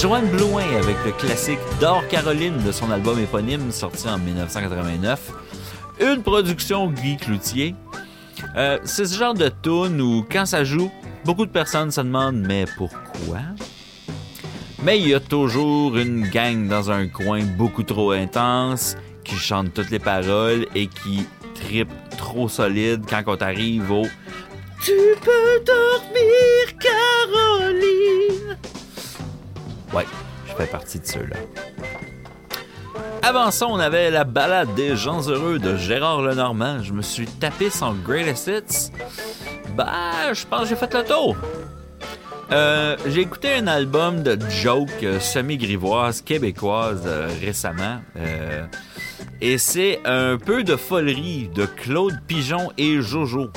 Joanne 0.00 0.28
Blouin 0.28 0.76
avec 0.76 0.96
le 1.06 1.12
classique 1.12 1.58
D'Or 1.80 2.06
Caroline 2.08 2.62
de 2.62 2.70
son 2.70 2.90
album 2.90 3.18
éponyme 3.18 3.72
sorti 3.72 4.06
en 4.06 4.18
1989. 4.18 5.32
Une 6.00 6.22
production 6.22 6.90
Guy 6.90 7.16
Cloutier. 7.16 7.74
Euh, 8.56 8.78
c'est 8.84 9.06
ce 9.06 9.16
genre 9.16 9.32
de 9.32 9.50
tune 9.62 9.98
où 10.02 10.22
quand 10.30 10.44
ça 10.44 10.64
joue, 10.64 10.90
beaucoup 11.24 11.46
de 11.46 11.50
personnes 11.50 11.90
se 11.90 12.02
demandent 12.02 12.44
mais 12.46 12.66
pourquoi? 12.76 13.38
Mais 14.82 15.00
il 15.00 15.08
y 15.08 15.14
a 15.14 15.20
toujours 15.20 15.96
une 15.96 16.28
gang 16.28 16.68
dans 16.68 16.90
un 16.90 17.08
coin 17.08 17.42
beaucoup 17.56 17.82
trop 17.82 18.10
intense 18.10 18.98
qui 19.24 19.36
chante 19.36 19.72
toutes 19.72 19.90
les 19.90 19.98
paroles 19.98 20.66
et 20.74 20.88
qui 20.88 21.26
tripe 21.54 21.92
trop 22.18 22.50
solide 22.50 23.04
quand 23.08 23.22
on 23.26 23.36
arrive 23.36 23.90
au 23.90 24.02
Tu 24.84 24.92
peux 25.22 25.64
dormir, 25.64 26.76
Caroline. 26.78 28.56
Ouais, 29.92 30.06
je 30.46 30.54
fais 30.54 30.66
partie 30.66 30.98
de 30.98 31.06
ceux-là. 31.06 31.36
Avant 33.22 33.50
ça, 33.50 33.66
on 33.66 33.78
avait 33.78 34.10
la 34.10 34.24
balade 34.24 34.74
des 34.74 34.96
gens 34.96 35.28
heureux 35.28 35.58
de 35.58 35.76
Gérard 35.76 36.22
Lenormand. 36.22 36.82
Je 36.82 36.92
me 36.92 37.02
suis 37.02 37.26
tapé 37.26 37.70
son 37.70 37.94
Greatest 37.94 38.46
Hits. 38.48 38.92
Bah, 39.76 40.32
je 40.32 40.46
pense 40.46 40.62
que 40.62 40.66
j'ai 40.68 40.76
fait 40.76 40.92
le 40.94 41.04
tour. 41.04 41.36
Euh, 42.52 42.96
j'ai 43.06 43.22
écouté 43.22 43.54
un 43.54 43.66
album 43.66 44.22
de 44.22 44.38
joke 44.48 45.02
euh, 45.02 45.18
semi-grivoise 45.18 46.22
québécoise 46.22 47.02
euh, 47.04 47.28
récemment. 47.40 48.00
Et 49.40 49.58
c'est 49.58 50.00
un 50.04 50.38
peu 50.38 50.62
de 50.62 50.76
folerie 50.76 51.50
de 51.54 51.66
Claude 51.66 52.14
Pigeon 52.26 52.70
et 52.78 53.00
Jojo. 53.00 53.50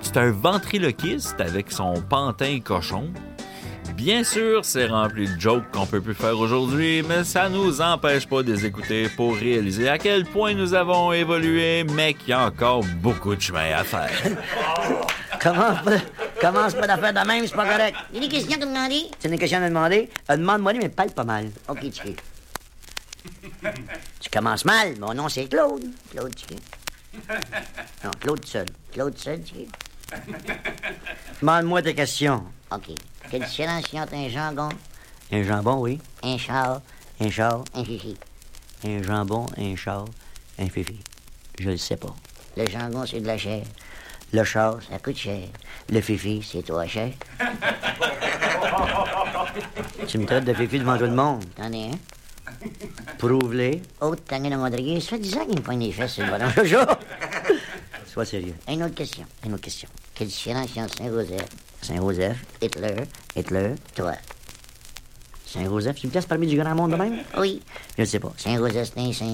C'est 0.00 0.16
un 0.16 0.32
ventriloquiste 0.32 1.40
avec 1.40 1.70
son 1.70 1.94
pantin 2.08 2.58
cochon. 2.60 3.10
Bien 3.94 4.24
sûr, 4.24 4.64
c'est 4.64 4.86
rempli 4.86 5.28
de 5.28 5.38
jokes 5.40 5.70
qu'on 5.72 5.86
peut 5.86 6.00
plus 6.00 6.14
faire 6.14 6.38
aujourd'hui, 6.38 7.02
mais 7.02 7.24
ça 7.24 7.48
nous 7.48 7.80
empêche 7.80 8.26
pas 8.26 8.42
de 8.42 8.52
les 8.52 8.66
écouter 8.66 9.08
pour 9.16 9.36
réaliser 9.36 9.88
à 9.88 9.98
quel 9.98 10.24
point 10.24 10.54
nous 10.54 10.74
avons 10.74 11.12
évolué, 11.12 11.84
mais 11.84 12.14
qu'il 12.14 12.30
y 12.30 12.32
a 12.32 12.46
encore 12.46 12.82
beaucoup 13.00 13.34
de 13.34 13.40
chemin 13.40 13.72
à 13.76 13.84
faire. 13.84 14.10
Commence 15.42 15.82
pas, 15.82 15.98
commence 16.40 16.74
pas 16.74 16.86
d'affaires 16.86 17.12
de 17.12 17.26
même, 17.26 17.44
c'est 17.48 17.56
pas 17.56 17.66
correct? 17.66 17.96
Il 18.12 18.22
y 18.22 18.24
a 18.24 18.28
des 18.28 18.32
questions 18.36 18.56
à 18.62 18.64
demander? 18.64 19.06
C'est 19.18 19.28
une 19.28 19.36
question 19.36 19.58
à 19.60 19.68
demander. 19.68 20.08
Euh, 20.30 20.36
Demande-moi, 20.36 20.72
mais 20.74 20.88
parle 20.88 21.10
pas 21.10 21.24
mal. 21.24 21.50
Ok, 21.68 21.80
Chiquet. 21.82 22.14
Tu 24.20 24.30
commences 24.30 24.64
mal. 24.64 24.94
Mon 25.00 25.12
nom, 25.14 25.28
c'est 25.28 25.46
Claude. 25.46 25.82
Claude 26.12 26.38
Chiquet. 26.38 26.56
Non, 28.04 28.10
Claude 28.20 28.44
seul. 28.44 28.66
Claude 28.92 29.18
seul, 29.18 29.40
Chiquet. 29.44 29.66
Demande-moi 31.40 31.82
tes 31.82 31.94
questions. 31.96 32.44
Ok. 32.70 32.90
Quelle 33.32 33.44
différence 33.44 33.90
y 33.92 33.96
a 33.98 34.02
entre 34.02 34.14
un 34.14 34.28
jambon, 34.28 34.68
Un 35.32 35.42
jambon, 35.42 35.80
oui. 35.80 35.98
un 36.22 36.36
char, 36.36 36.82
Un 37.18 37.30
char, 37.30 37.64
un 37.74 37.82
fifi? 37.84 38.14
un 38.84 39.02
jambon, 39.02 39.46
un 39.56 39.74
char, 39.74 40.04
un 40.58 40.68
fifi. 40.68 41.00
Je 41.58 41.70
le 41.70 41.76
sais 41.78 41.96
pas. 41.96 42.14
Le 42.58 42.68
jambon, 42.68 43.06
c'est 43.06 43.20
de 43.20 43.26
la 43.26 43.38
chair. 43.38 43.62
Le 44.34 44.44
char, 44.44 44.76
Ça 44.86 44.98
coûte 44.98 45.16
cher. 45.16 45.48
le 45.88 46.00
fifi. 46.02 46.46
C'est 46.46 46.62
toi 46.62 46.86
cher. 46.86 47.10
Tu 50.06 50.18
me 50.18 50.26
traites 50.26 50.44
de 50.44 50.52
fifi 50.52 50.78
devant 50.78 50.98
tout 50.98 51.04
le 51.04 51.10
monde. 51.14 51.42
T'en 51.56 51.72
es 51.72 51.86
un? 51.90 51.98
Prouve-les. 53.18 53.80
Oh, 54.02 54.14
Tangana 54.14 54.58
Rodriguez, 54.58 55.00
ça 55.00 55.10
fait 55.10 55.18
10 55.18 55.36
ans 55.38 55.46
qu'il 55.46 55.54
me 55.56 55.62
pogne 55.62 55.80
les 55.80 55.92
fesses 55.92 56.12
sur 56.14 56.24
le! 56.26 56.86
Sois 58.06 58.26
sérieux. 58.26 58.54
Une 58.68 58.82
autre 58.82 58.94
question. 58.94 59.24
Une 59.46 59.54
autre 59.54 59.62
question. 59.62 59.88
Quelle 60.14 60.28
différence 60.28 60.76
entre 60.76 60.96
Saint-Joseph, 60.98 61.46
Saint-Joseph, 61.82 62.36
Hitler, 62.62 62.94
Hitler, 63.36 63.74
toi? 63.94 64.12
Saint-Joseph, 65.44 65.96
tu 65.96 66.06
me 66.06 66.12
places 66.12 66.26
parmi 66.26 66.46
du 66.46 66.56
grand 66.56 66.74
monde 66.74 66.92
de 66.92 66.96
même? 66.96 67.18
Oui. 67.36 67.60
Je 67.96 68.02
ne 68.02 68.06
sais 68.06 68.20
pas. 68.20 68.32
Saint-Joseph, 68.36 68.92
c'est 68.94 69.00
un 69.00 69.12
saint. 69.12 69.32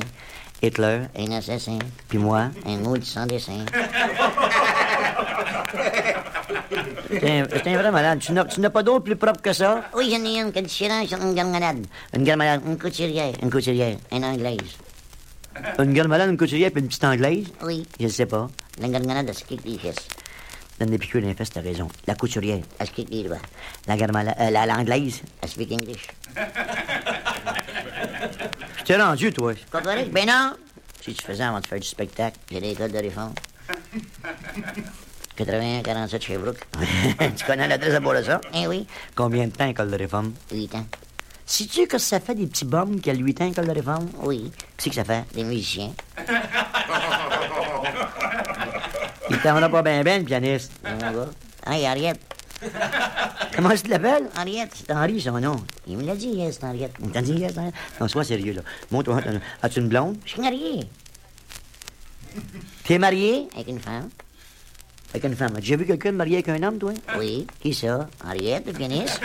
Hitler, 0.61 1.03
Un 1.17 1.31
assassin. 1.33 1.79
puis 2.09 2.19
moi. 2.19 2.51
Un 2.67 2.79
maudit 2.79 3.09
sans 3.09 3.27
dessin. 3.27 3.65
T'es 7.09 7.31
un, 7.31 7.45
vrai 7.79 7.91
malade. 7.91 8.19
Tu 8.21 8.33
n'as, 8.33 8.71
pas 8.71 8.83
d'autre 8.83 9.05
plus 9.05 9.17
propre 9.17 9.41
que 9.41 9.53
ça? 9.53 9.85
Oui, 9.95 10.11
j'en 10.11 10.25
ai 10.25 10.41
une. 10.41 10.51
Différence 10.51 11.13
entre 11.13 11.23
une 11.25 11.35
gueule 11.35 11.47
malade, 11.47 11.87
Une 12.15 12.25
gueule 12.25 12.37
malade, 12.37 12.63
une 12.67 12.79
couturière, 12.79 13.33
une 13.43 13.51
couturière. 13.51 13.97
une 14.13 14.25
anglaise? 14.25 14.59
Une 15.79 15.93
gueule 15.93 16.09
malade, 16.09 16.31
une 16.31 16.37
couturière, 16.37 16.71
puis 16.71 16.81
une 16.81 16.89
petite 16.89 17.05
anglaise? 17.05 17.47
Oui. 17.63 17.87
Je 18.01 18.05
ne 18.07 18.11
sais 18.11 18.27
pas. 18.27 18.49
La 18.81 18.89
gueule 18.89 19.07
malade, 19.07 19.27
elle 19.29 19.35
se 19.35 19.45
Donne 20.79 20.91
des 20.91 20.99
piqûres 20.99 21.23
t'as 21.53 21.61
raison. 21.61 21.89
La 22.07 22.15
couturière, 22.15 22.61
Elle 22.79 22.89
les 23.11 23.25
doigts. 23.25 23.39
la 23.87 23.97
malade, 24.07 24.37
euh, 24.39 24.51
la, 24.51 24.67
l'anglaise. 24.67 25.23
Elle 25.43 25.49
speak 25.49 25.73
English. 25.73 26.07
Je 28.79 28.85
t'ai 28.85 28.97
rendu, 28.97 29.33
toi? 29.33 29.53
Correct? 29.73 30.11
Ben 30.13 30.27
non. 30.27 30.53
Si 31.05 31.15
tu 31.15 31.25
faisais 31.25 31.43
avant 31.43 31.61
de 31.61 31.67
faire 31.67 31.81
du 31.81 31.87
spectacle. 31.87 32.39
J'ai 32.51 32.61
des 32.61 32.75
codes 32.75 32.93
de 32.93 32.99
réforme. 32.99 33.33
81 35.37 35.83
47 35.83 36.23
Sherbrooke. 36.23 36.59
tu 37.37 37.45
connais 37.45 37.69
l'adresse 37.69 37.95
à 37.95 38.01
boire 38.01 38.23
ça? 38.25 38.41
Eh 38.55 38.67
oui, 38.67 38.87
Combien 39.15 39.47
de 39.47 39.53
temps, 39.53 39.69
école 39.69 39.91
de 39.91 39.97
réforme? 39.97 40.33
8 40.53 40.75
ans. 40.77 40.87
Sais-tu 41.47 41.87
que 41.87 41.99
ça 41.99 42.21
fait 42.21 42.35
des 42.35 42.47
petits 42.47 42.65
bums 42.65 43.01
qui 43.01 43.11
a 43.11 43.15
8 43.15 43.41
ans, 43.43 43.47
école 43.47 43.67
de 43.67 43.73
réforme? 43.73 44.09
Oui, 44.23 44.51
Qu'est-ce 44.77 44.89
que 44.91 44.95
ça 44.97 45.05
fait? 45.05 45.25
des 45.35 45.45
musiciens. 45.45 45.93
Il 49.49 49.53
t'en 49.53 49.63
a 49.63 49.69
pas 49.71 49.83
bien, 49.83 50.03
bien, 50.03 50.19
le 50.19 50.25
pianiste. 50.25 50.73
Hey, 51.67 51.87
Henriette. 51.87 52.21
Comment 53.57 53.71
tu 53.71 53.89
l'appelles? 53.89 54.29
Henriette. 54.39 54.73
C'est 54.75 54.93
Henri, 54.93 55.21
son 55.21 55.39
nom. 55.41 55.57
Il 55.87 55.97
me 55.99 56.05
l'a 56.05 56.15
dit, 56.15 56.39
c'est 56.51 56.65
Henriette. 56.65 56.93
T'as 57.13 57.21
dit 57.23 57.33
yes, 57.33 57.57
hein? 57.59 57.71
Non, 58.01 58.09
sois 58.09 58.25
sérieux, 58.25 58.53
là. 58.55 58.63
Montre-toi. 58.91 59.21
As-tu 59.63 59.81
une 59.81 59.89
blonde? 59.89 60.17
Je 60.25 60.31
suis 60.31 60.41
marié 60.41 60.81
T'es 62.85 62.99
marié 62.99 63.49
avec 63.55 63.69
une 63.69 63.81
femme. 63.81 64.09
avec 65.11 65.25
une 65.25 65.37
femme. 65.37 65.53
As-tu 65.57 65.61
déjà 65.63 65.77
vu 65.77 65.87
quelqu'un 65.87 66.13
marié 66.13 66.37
avec 66.37 66.49
un 66.49 66.63
homme, 66.63 66.79
toi? 66.79 66.93
Oui. 67.19 67.47
Qui 67.61 67.75
ça? 67.75 68.07
Henriette, 68.25 68.67
le 68.67 68.73
pianiste? 68.73 69.21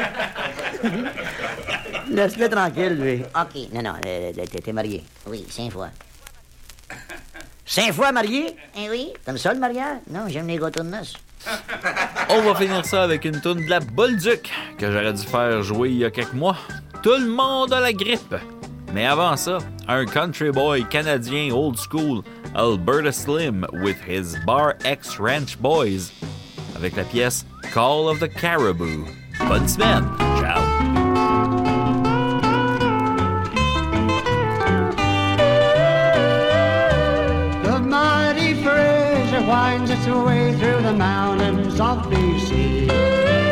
Laisse-le 2.10 2.50
tranquille, 2.50 2.96
lui. 3.00 3.22
OK. 3.22 3.74
Non, 3.74 3.84
non, 3.84 3.94
t'es 4.02 4.74
marié. 4.74 5.04
Oui, 5.28 5.46
cinq 5.50 5.72
fois. 5.72 5.90
Cinq 7.66 7.94
fois 7.94 8.12
marié? 8.12 8.56
Eh 8.78 8.90
oui? 8.90 9.14
T'aimes 9.26 9.38
ça, 9.38 9.54
le 9.54 9.60
mariage? 9.60 10.00
Non, 10.10 10.22
j'aime 10.28 10.48
les 10.48 10.58
gâteaux 10.58 10.84
de 10.84 10.90
noces. 10.90 11.16
On 12.30 12.42
va 12.42 12.56
finir 12.56 12.86
ça 12.86 13.04
avec 13.04 13.26
une 13.26 13.40
tourne 13.42 13.64
de 13.64 13.70
la 13.70 13.80
Bolduc 13.80 14.50
que 14.78 14.92
j'aurais 14.92 15.14
dû 15.14 15.24
faire 15.24 15.62
jouer 15.62 15.90
il 15.90 15.98
y 15.98 16.06
a 16.06 16.12
quelques 16.12 16.34
mois. 16.34 16.58
Tout 17.02 17.18
le 17.18 17.28
monde 17.28 17.74
a 17.74 17.80
la 17.80 17.94
grippe. 17.94 18.36
Mais 18.94 19.06
avant 19.06 19.36
ça, 19.36 19.58
un 19.88 20.06
country 20.06 20.52
boy 20.52 20.86
canadien 20.88 21.52
old 21.52 21.78
school, 21.78 22.24
Alberta 22.56 23.12
Slim, 23.12 23.66
with 23.74 23.98
his 24.08 24.38
Bar 24.46 24.76
X 24.86 25.18
Ranch 25.20 25.58
Boys, 25.58 26.12
avec 26.76 26.96
la 26.96 27.04
pièce 27.04 27.46
Call 27.74 28.08
of 28.08 28.20
the 28.20 28.30
Caribou. 28.30 29.06
Bonne 29.50 29.68
semaine. 29.68 30.06
Ciao. 30.40 30.73
Winds 39.48 39.92
its 39.92 40.08
way 40.08 40.56
through 40.58 40.82
the 40.82 40.94
mountains 40.94 41.78
of 41.80 41.98
BC. 42.10 42.88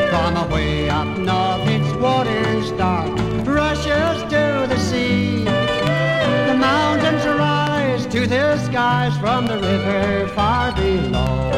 From 0.10 0.38
away 0.38 0.90
up 0.90 1.18
north, 1.18 1.68
its 1.68 1.92
waters 1.96 2.72
dark 2.72 3.12
rushes 3.46 4.22
to 4.24 4.68
the 4.70 4.78
sea. 4.78 5.44
The 5.44 6.56
mountains 6.58 7.26
rise 7.26 8.08
to 8.08 8.26
the 8.26 8.58
skies 8.66 9.18
from 9.18 9.48
the 9.48 9.58
river 9.58 10.28
far 10.30 10.72
below. 10.74 11.52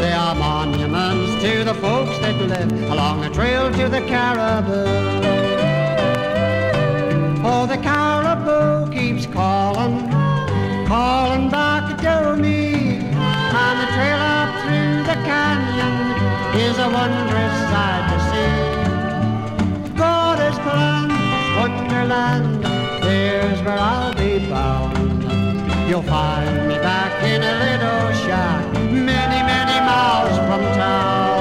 They 0.00 0.12
are 0.12 0.34
monuments 0.34 1.42
to 1.42 1.62
the 1.62 1.74
folks 1.74 2.18
that 2.20 2.36
live 2.40 2.90
along 2.90 3.20
the 3.20 3.28
trail 3.28 3.70
to 3.70 3.88
the 3.90 4.00
caribou. 4.00 4.86
Oh, 7.44 7.66
the 7.66 7.76
caribou 7.76 8.90
keeps 8.90 9.26
calling, 9.26 10.08
calling 10.86 11.50
back 11.50 11.98
to 12.00 12.36
me. 12.36 12.79
And 13.70 13.78
the 13.78 13.86
trail 13.94 14.18
up 14.18 14.50
through 14.62 14.96
the 15.10 15.18
canyon 15.30 15.94
is 16.58 16.76
a 16.76 16.88
wondrous 16.90 17.56
sight 17.70 18.04
to 18.10 18.18
see. 18.28 19.94
God 19.96 20.40
has 20.40 20.58
planned 20.58 21.12
Wonderland, 21.56 22.64
there's 23.04 23.62
where 23.62 23.78
I'll 23.78 24.12
be 24.14 24.40
bound. 24.48 25.22
You'll 25.88 26.02
find 26.02 26.66
me 26.66 26.78
back 26.78 27.22
in 27.22 27.42
a 27.44 27.54
little 27.66 28.12
shack, 28.24 28.72
many, 28.90 29.40
many 29.52 29.78
miles 29.86 30.36
from 30.48 30.62
town. 30.74 31.39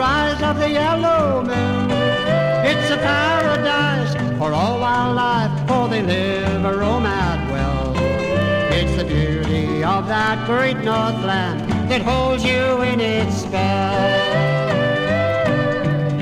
Rise 0.00 0.42
of 0.42 0.58
the 0.58 0.70
yellow 0.70 1.42
moon. 1.42 1.90
It's 2.70 2.88
a 2.90 2.96
paradise 2.96 4.12
for 4.38 4.50
all 4.50 4.80
wildlife, 4.80 5.52
for 5.68 5.88
they 5.88 6.02
live 6.02 6.64
a 6.64 6.74
roam 6.74 7.04
at 7.04 7.40
will. 7.52 7.92
It's 8.78 8.96
the 8.96 9.04
beauty 9.04 9.84
of 9.84 10.08
that 10.08 10.36
great 10.46 10.78
Northland 10.78 11.58
that 11.90 12.00
holds 12.00 12.42
you 12.42 12.80
in 12.90 12.98
its 12.98 13.42
spell. 13.42 13.92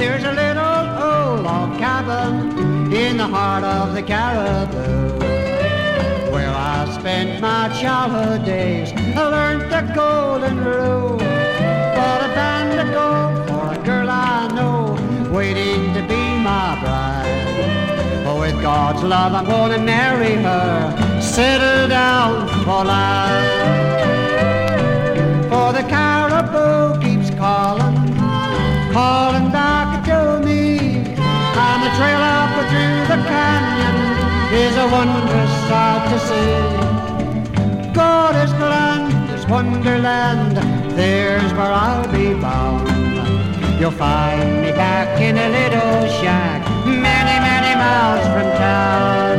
There's 0.00 0.24
a 0.24 0.34
little 0.42 0.84
old 1.08 1.44
log 1.46 1.78
cabin 1.78 2.92
in 2.92 3.16
the 3.16 3.28
heart 3.28 3.62
of 3.62 3.94
the 3.94 4.02
caribou 4.02 5.20
where 6.32 6.52
I 6.74 6.78
spent 6.98 7.40
my 7.40 7.68
childhood 7.80 8.44
days. 8.44 8.90
I 9.20 9.22
learned 9.36 9.70
the 9.70 9.82
golden 9.94 10.64
rule. 10.64 11.27
Waiting 15.30 15.92
to 15.94 16.02
be 16.02 16.22
my 16.38 16.78
bride. 16.80 18.24
Oh, 18.26 18.40
with 18.40 18.60
God's 18.62 19.02
love, 19.02 19.34
I'm 19.34 19.44
gonna 19.44 19.78
marry 19.78 20.34
her, 20.34 21.20
settle 21.20 21.88
down 21.88 22.48
for 22.64 22.84
life. 22.84 23.98
For 25.50 25.72
the 25.72 25.84
caribou 25.88 27.00
keeps 27.00 27.30
calling, 27.36 27.96
calling 28.92 29.50
back 29.50 30.04
to 30.06 30.40
me. 30.46 30.78
And 31.66 31.78
the 31.84 31.92
trail 31.98 32.22
up 32.36 32.52
through 32.70 33.00
the 33.12 33.20
canyon 33.28 33.96
is 34.64 34.74
a 34.76 34.88
wondrous 34.88 35.52
sight 35.68 36.02
to 36.10 36.18
see. 36.28 37.92
God 37.92 38.34
has 38.34 38.52
planned 38.54 39.28
this 39.30 39.46
wonderland, 39.46 40.56
there's 40.96 41.52
where 41.52 41.72
I'll 41.72 42.10
be 42.12 42.34
bound. 42.40 42.87
You'll 43.80 43.92
find 43.92 44.60
me 44.60 44.72
back 44.72 45.20
in 45.20 45.38
a 45.38 45.48
little 45.48 46.08
shack, 46.20 46.66
many, 46.84 47.38
many 47.38 47.76
miles 47.76 48.26
from 48.26 48.50
town. 48.58 49.38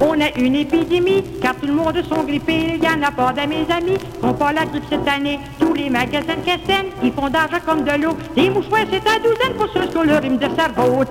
On 0.00 0.20
a 0.20 0.30
une 0.36 0.56
épidémie, 0.56 1.22
car 1.40 1.54
tout 1.54 1.66
le 1.66 1.72
monde 1.72 2.02
sont 2.02 2.24
grippés. 2.24 2.80
Pas 3.10 3.32
de 3.32 3.46
mes 3.46 3.70
amis 3.70 3.98
pas 4.38 4.52
la 4.52 4.64
grippe 4.64 4.84
cette 4.88 5.06
année. 5.06 5.38
Tous 5.60 5.74
les 5.74 5.90
magasins 5.90 6.36
de 6.36 6.46
Castagne, 6.46 6.86
ils 7.02 7.12
font 7.12 7.28
d'argent 7.28 7.58
comme 7.66 7.84
de 7.84 8.02
l'eau. 8.02 8.16
Les 8.34 8.48
mouchoirs, 8.48 8.86
c'est 8.90 9.06
à 9.06 9.18
douzaine 9.18 9.54
pour 9.56 9.68
ceux 9.72 9.86
qui 9.86 10.08
le 10.08 10.16
rhume 10.16 10.38
de 10.38 10.48
cerveau. 10.56 11.04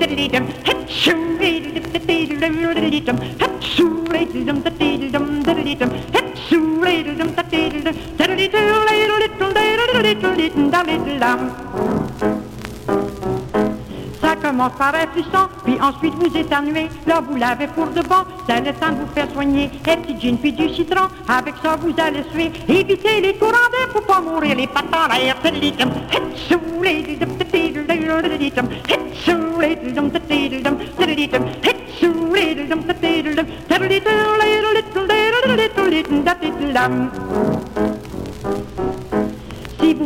Commence 14.54 14.74
par 14.78 14.94
un 14.94 15.08
frisson, 15.08 15.48
puis 15.66 15.78
ensuite 15.82 16.14
vous 16.14 16.38
éternuez. 16.38 16.88
Là, 17.08 17.22
vous 17.28 17.36
l'avez 17.36 17.68
pour 17.68 17.88
de 17.88 18.02
bon, 18.02 18.24
c'est 18.48 18.62
le 18.62 18.72
temps 18.74 18.92
de 18.92 19.00
vous 19.02 19.14
faire 19.16 19.28
soigner. 19.34 19.72
Un 19.88 19.98
petit 19.98 20.20
gin 20.20 20.38
puis 20.38 20.54
du 20.54 20.70
citron, 20.70 21.08
avec 21.28 21.56
ça 21.64 21.76
vous 21.76 21.94
allez 21.98 22.24
suer. 22.32 22.52
Évitez 22.70 23.22
les 23.22 23.34
courants 23.36 23.70
d'air 23.72 23.90
pour 23.92 24.04
pas 24.04 24.22
mourir 24.22 24.56
les 24.56 24.68
pattes 24.68 24.94
en 24.94 25.12
l'air. 25.12 25.36
Tidididum, 25.42 25.90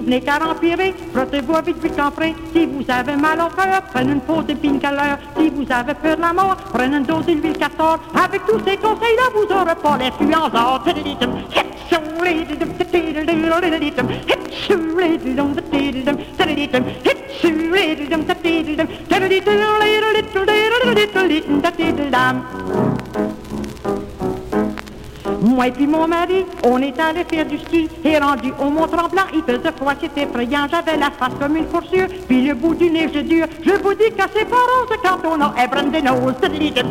venez 0.07 0.21
qu'à 0.21 0.39
empirer, 0.41 0.95
frottez-vous 1.13 1.55
avec 1.55 1.79
du 1.79 1.89
campré. 1.89 2.33
Si 2.53 2.65
vous 2.65 2.85
avez 2.87 3.17
mal 3.17 3.41
au 3.41 3.49
cœur, 3.53 3.81
prenez 3.93 4.13
une 4.13 4.21
pause 4.21 4.45
de 4.45 4.53
painkiller. 4.53 5.17
Si 5.37 5.49
vous 5.49 5.65
avez 5.69 5.93
peur 5.95 6.15
de 6.15 6.21
la 6.21 6.31
mort, 6.33 6.55
prenez 6.73 6.95
une 6.97 7.03
dose 7.03 7.25
d'huile 7.25 7.57
castor. 7.57 7.99
Avec 8.15 8.45
tous 8.45 8.59
ces 8.65 8.77
conseils-là, 8.77 9.29
vous 9.35 9.47
aurez 9.53 9.75
pas. 9.75 9.97
Tidididum, 10.85 11.31
hitchou, 11.51 11.99
tididum, 12.21 12.69
tididum, 12.79 13.37
Moi 25.41 25.67
et 25.67 25.71
puis 25.71 25.87
mon 25.87 26.07
mari, 26.07 26.45
on 26.63 26.81
est 26.81 26.99
allé 26.99 27.23
faire 27.23 27.45
du 27.45 27.57
ski 27.59 27.87
et 28.03 28.17
rendu 28.17 28.51
au 28.59 28.69
Mont-Tremblant, 28.69 29.27
il 29.33 29.43
faisait 29.43 29.71
froid, 29.71 29.93
c'était 30.01 30.23
effrayant, 30.23 30.67
j'avais 30.69 30.97
la 30.97 31.11
face 31.11 31.33
comme 31.39 31.55
une 31.55 31.67
foursure, 31.67 32.07
puis 32.27 32.47
le 32.47 32.53
bout 32.55 32.75
du 32.75 32.89
nez, 32.89 33.09
je 33.13 33.19
dur. 33.19 33.45
Je 33.63 33.71
vous 33.71 33.93
dis 33.93 34.11
que 34.11 34.23
c'est 34.35 34.45
pas 34.45 34.55
rose 34.55 34.97
quand 35.03 35.19
on 35.25 35.41
a 35.41 35.53
un 35.57 35.67
brand 35.67 35.91
de 35.91 35.99
nose. 35.99 36.33
Tidididum, 36.41 36.87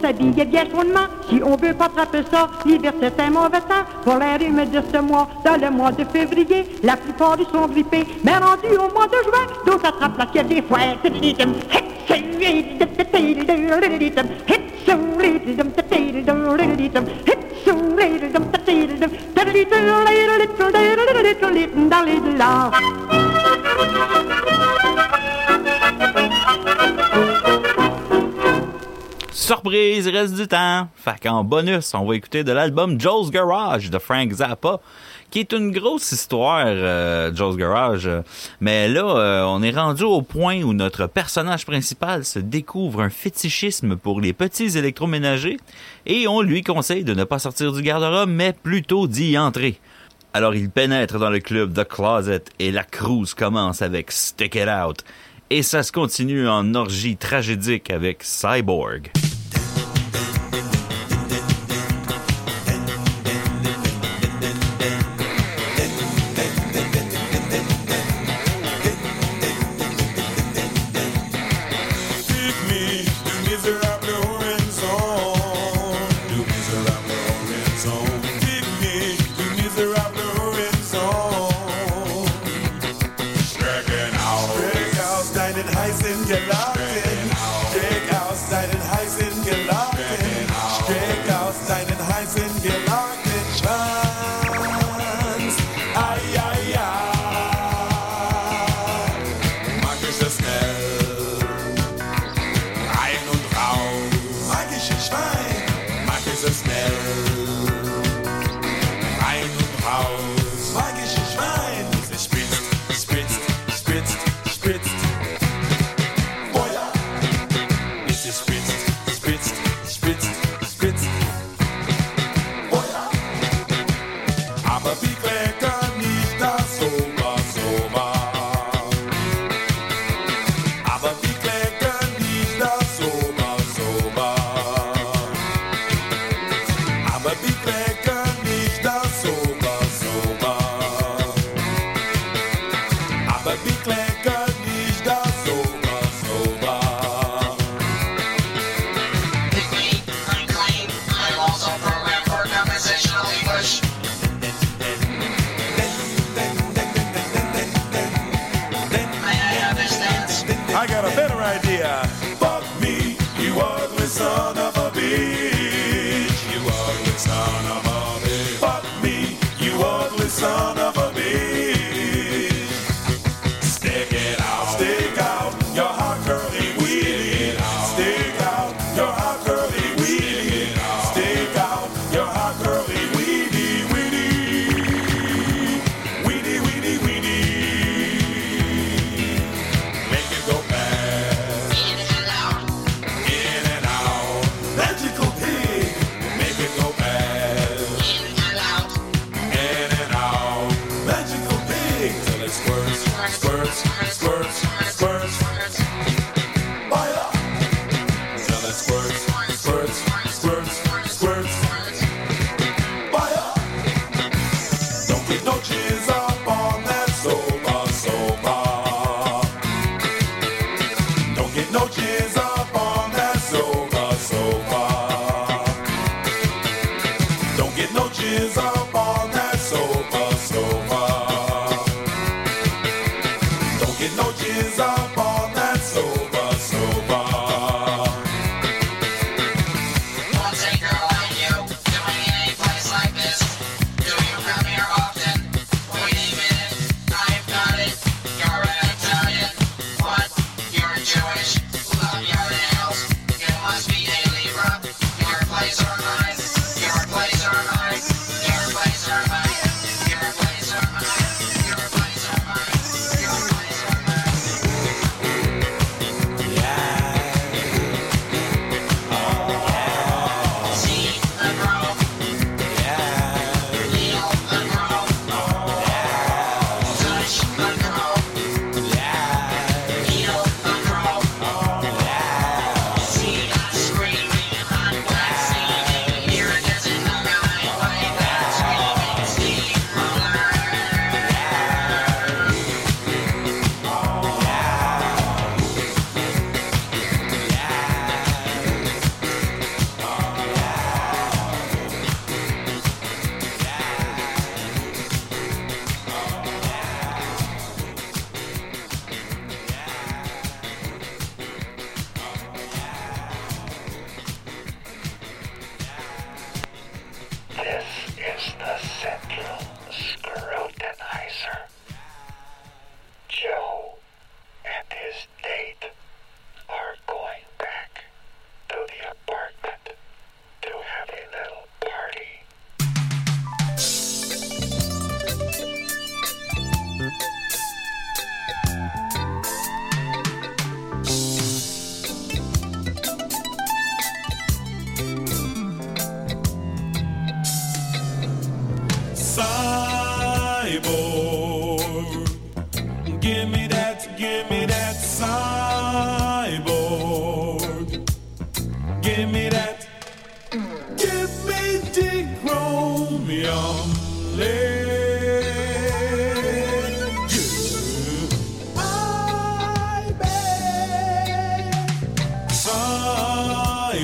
s'habiller 0.00 0.44
bien 0.44 0.64
chaudement 0.64 1.06
si 1.28 1.40
on 1.44 1.56
veut 1.56 1.74
pas 1.74 1.86
attraper 1.86 2.22
ça. 2.30 2.48
L'hiver 2.64 2.92
c'est 3.00 3.20
un 3.20 3.30
mauvais 3.30 3.60
temps 3.60 3.84
pour 4.04 4.16
les 4.16 4.44
rhumes 4.44 4.64
de 4.64 4.80
ce 4.92 5.00
mois. 5.00 5.28
Dans 5.44 5.56
le 5.56 5.70
mois 5.70 5.92
de 5.92 6.04
février, 6.04 6.66
la 6.82 6.96
plupart 6.96 7.36
ils 7.38 7.46
sont 7.46 7.66
grippés. 7.66 8.06
Mais 8.24 8.36
rendu 8.36 8.68
au 8.74 8.92
mois 8.92 9.06
de 9.06 9.16
juin, 9.24 9.46
d'autres 9.66 9.86
attrapent 9.86 10.18
la 10.18 10.26
fièvre 10.26 10.48
des 10.48 10.62
foies. 10.62 10.78
Tidididum, 11.02 11.52
hitchou, 11.72 12.00
surprise, 29.50 30.06
il 30.06 30.16
reste 30.16 30.36
du 30.36 30.46
temps. 30.46 30.86
Fait 30.94 31.18
qu'en 31.20 31.42
bonus, 31.42 31.92
on 31.94 32.04
va 32.04 32.14
écouter 32.14 32.44
de 32.44 32.52
l'album 32.52 33.00
Joe's 33.00 33.32
Garage 33.32 33.90
de 33.90 33.98
Frank 33.98 34.30
Zappa, 34.32 34.78
qui 35.28 35.40
est 35.40 35.52
une 35.52 35.72
grosse 35.72 36.12
histoire, 36.12 36.66
euh, 36.68 37.34
Joe's 37.34 37.56
Garage. 37.56 38.08
Mais 38.60 38.86
là, 38.86 39.02
euh, 39.02 39.42
on 39.42 39.60
est 39.64 39.72
rendu 39.72 40.04
au 40.04 40.22
point 40.22 40.62
où 40.62 40.72
notre 40.72 41.08
personnage 41.08 41.66
principal 41.66 42.24
se 42.24 42.38
découvre 42.38 43.02
un 43.02 43.10
fétichisme 43.10 43.96
pour 43.96 44.20
les 44.20 44.32
petits 44.32 44.78
électroménagers 44.78 45.56
et 46.06 46.28
on 46.28 46.42
lui 46.42 46.62
conseille 46.62 47.02
de 47.02 47.14
ne 47.14 47.24
pas 47.24 47.40
sortir 47.40 47.72
du 47.72 47.82
garde-robe, 47.82 48.30
mais 48.30 48.52
plutôt 48.52 49.08
d'y 49.08 49.36
entrer. 49.36 49.80
Alors 50.32 50.54
il 50.54 50.70
pénètre 50.70 51.18
dans 51.18 51.30
le 51.30 51.40
club 51.40 51.74
The 51.74 51.88
Closet 51.88 52.44
et 52.60 52.70
la 52.70 52.84
cruise 52.84 53.34
commence 53.34 53.82
avec 53.82 54.12
Stick 54.12 54.54
It 54.54 54.68
Out. 54.68 55.02
Et 55.50 55.64
ça 55.64 55.82
se 55.82 55.90
continue 55.90 56.48
en 56.48 56.76
orgie 56.76 57.16
tragédique 57.16 57.90
avec 57.90 58.22
Cyborg. 58.22 59.10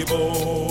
Cyborg. 0.07 0.66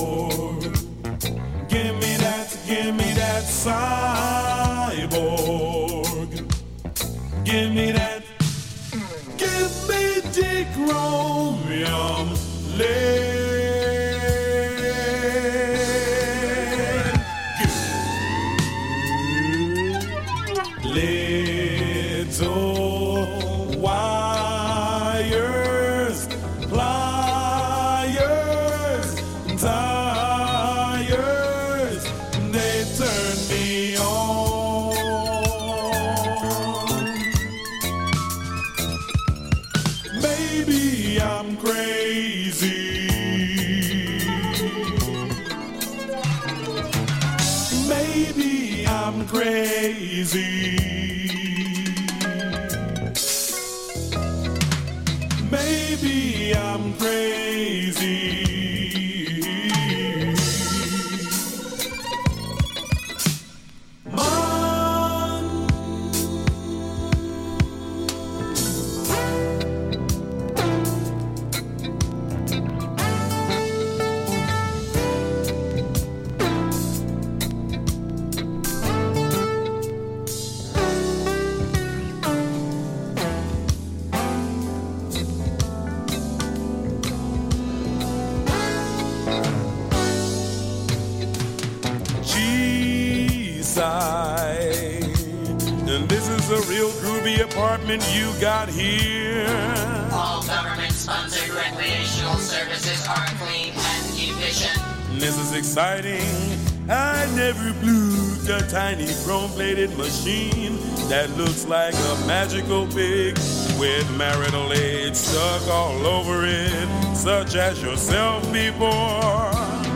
Magical 112.25 112.87
pig 112.87 113.37
with 113.77 114.09
marital 114.17 114.73
age 114.73 115.15
stuck 115.15 115.67
all 115.67 116.05
over 116.05 116.45
it, 116.45 117.15
such 117.15 117.55
as 117.55 117.81
yourself 117.81 118.41
before. 118.51 119.51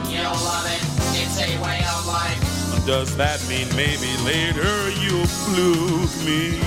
You'll 0.07 0.39
love 0.45 0.65
it. 0.67 0.81
It's 1.17 1.39
a 1.39 1.61
way 1.63 1.79
of 1.79 2.05
life. 2.05 2.85
Does 2.85 3.15
that 3.17 3.39
mean 3.49 3.67
maybe 3.75 4.15
later 4.23 4.89
you'll 5.01 5.25
fluke 5.25 6.25
me? 6.25 6.59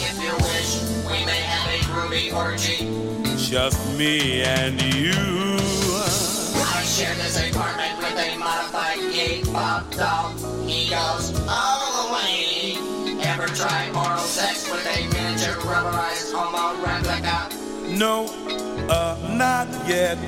If 0.00 0.16
you 0.22 0.34
wish, 0.44 0.80
we 1.10 1.24
may 1.24 1.40
have 1.40 1.68
a 1.68 1.78
groovy 1.84 2.34
orgy. 2.34 2.88
Just 3.36 3.98
me 3.98 4.42
and 4.42 4.80
you. 4.80 5.12
I 6.56 6.82
share 6.84 7.14
this 7.16 7.36
apartment 7.50 7.98
with 7.98 8.18
a 8.18 8.38
modified 8.38 8.98
gay 9.12 9.42
pop 9.52 9.90
doll. 9.94 10.32
He 10.66 10.88
goes 10.88 11.32
way. 11.46 11.93
Ever 13.64 13.72
try 13.72 14.04
oral 14.04 14.18
sex 14.18 14.70
with 14.70 14.84
a 14.86 15.08
miniature 15.14 15.54
rubberized 15.62 16.32
homo 16.34 16.76
replica? 16.84 17.48
No, 17.96 18.26
uh, 18.90 19.16
not 19.32 19.68
yet. 19.88 20.18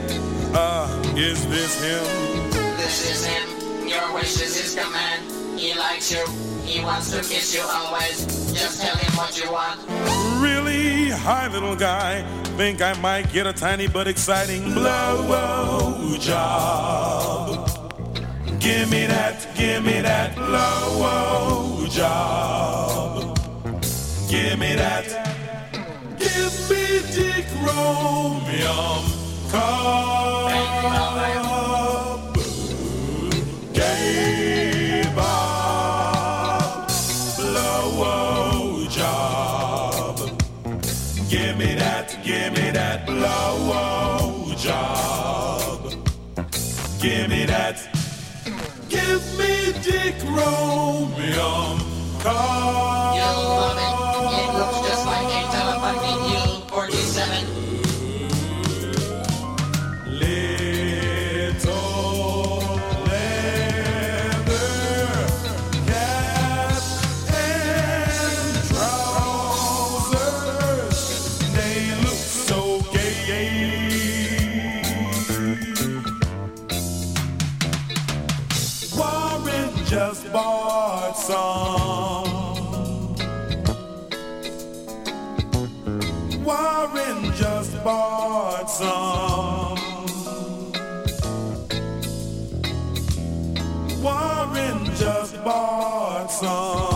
Uh, 0.54 0.88
is 1.14 1.46
this 1.48 1.82
him? 1.82 2.50
This 2.78 3.10
is 3.10 3.26
him. 3.26 3.86
Your 3.86 4.14
wish 4.14 4.40
is 4.40 4.56
his 4.56 4.74
command. 4.74 5.58
He 5.58 5.74
likes 5.74 6.10
you. 6.10 6.24
He 6.64 6.82
wants 6.82 7.10
to 7.10 7.18
kiss 7.18 7.54
you 7.54 7.62
always. 7.62 8.24
Just 8.54 8.80
tell 8.80 8.96
him 8.96 9.12
what 9.16 9.36
you 9.38 9.52
want. 9.52 9.80
Really? 10.40 11.10
Hi, 11.10 11.48
little 11.48 11.76
guy. 11.76 12.24
Think 12.56 12.80
I 12.80 12.94
might 13.00 13.30
get 13.32 13.46
a 13.46 13.52
tiny 13.52 13.86
but 13.86 14.08
exciting 14.08 14.72
blow 14.72 16.16
job. 16.18 17.68
Give 18.60 18.90
me 18.90 19.06
that, 19.06 19.46
give 19.54 19.84
me 19.84 20.00
that 20.00 20.34
blow 20.34 21.86
job. 21.88 23.25
Give 24.28 24.58
me 24.58 24.74
that. 24.74 25.06
Give 26.18 26.68
me 26.68 26.98
the 27.14 27.44
chromium 27.54 29.04
cup. 29.50 30.50
Gave 33.72 35.16
up 35.16 36.88
blow 37.36 38.02
oh, 38.02 38.86
job. 38.90 40.18
Give 41.30 41.56
me 41.56 41.74
that, 41.76 42.18
give 42.24 42.52
me 42.52 42.70
that 42.72 43.06
blow 43.06 44.52
job. 44.56 45.92
Give 47.00 47.28
me 47.28 47.46
that. 47.46 47.78
Give 48.88 49.38
me 49.38 49.70
the 49.70 50.12
chromium 50.18 51.78
car. 52.20 52.76
Bought 88.78 89.76
some. 89.76 90.12
Warren 94.02 94.84
just 94.96 95.44
bought 95.44 96.30
some. 96.30 96.95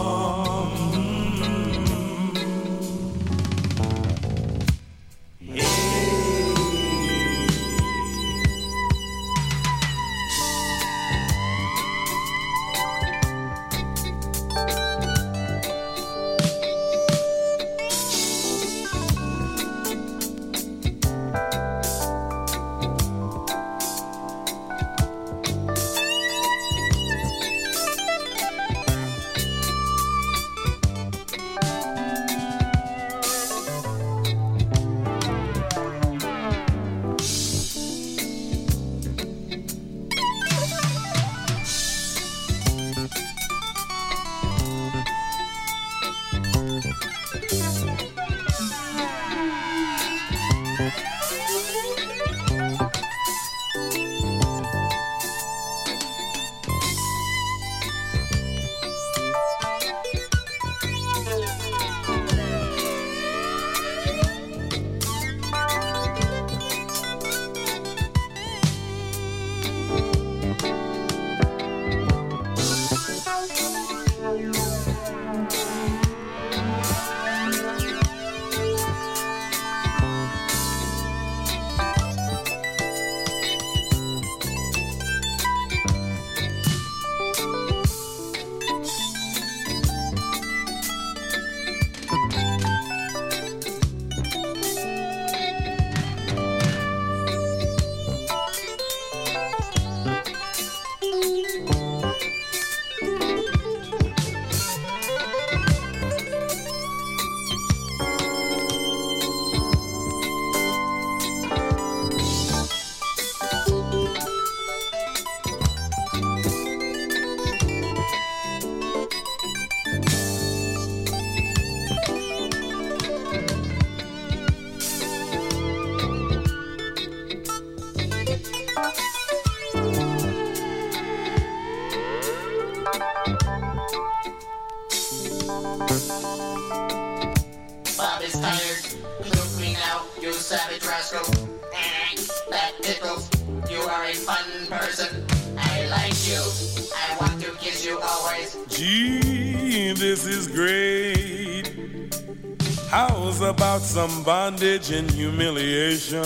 About 153.50 153.82
some 153.82 154.22
bondage 154.22 154.90
and 154.92 155.10
humiliation? 155.10 156.24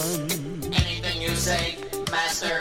Anything 0.72 1.22
you 1.22 1.31
say, 1.31 1.77
master. 2.11 2.59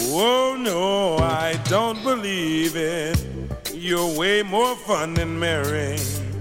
Oh 0.00 0.56
no, 0.58 1.16
I 1.18 1.54
don't 1.64 2.00
believe 2.04 2.76
it. 2.76 3.22
You're 3.74 4.16
way 4.18 4.42
more 4.42 4.74
fun 4.76 5.14
than 5.14 5.38
Mary 5.38 5.98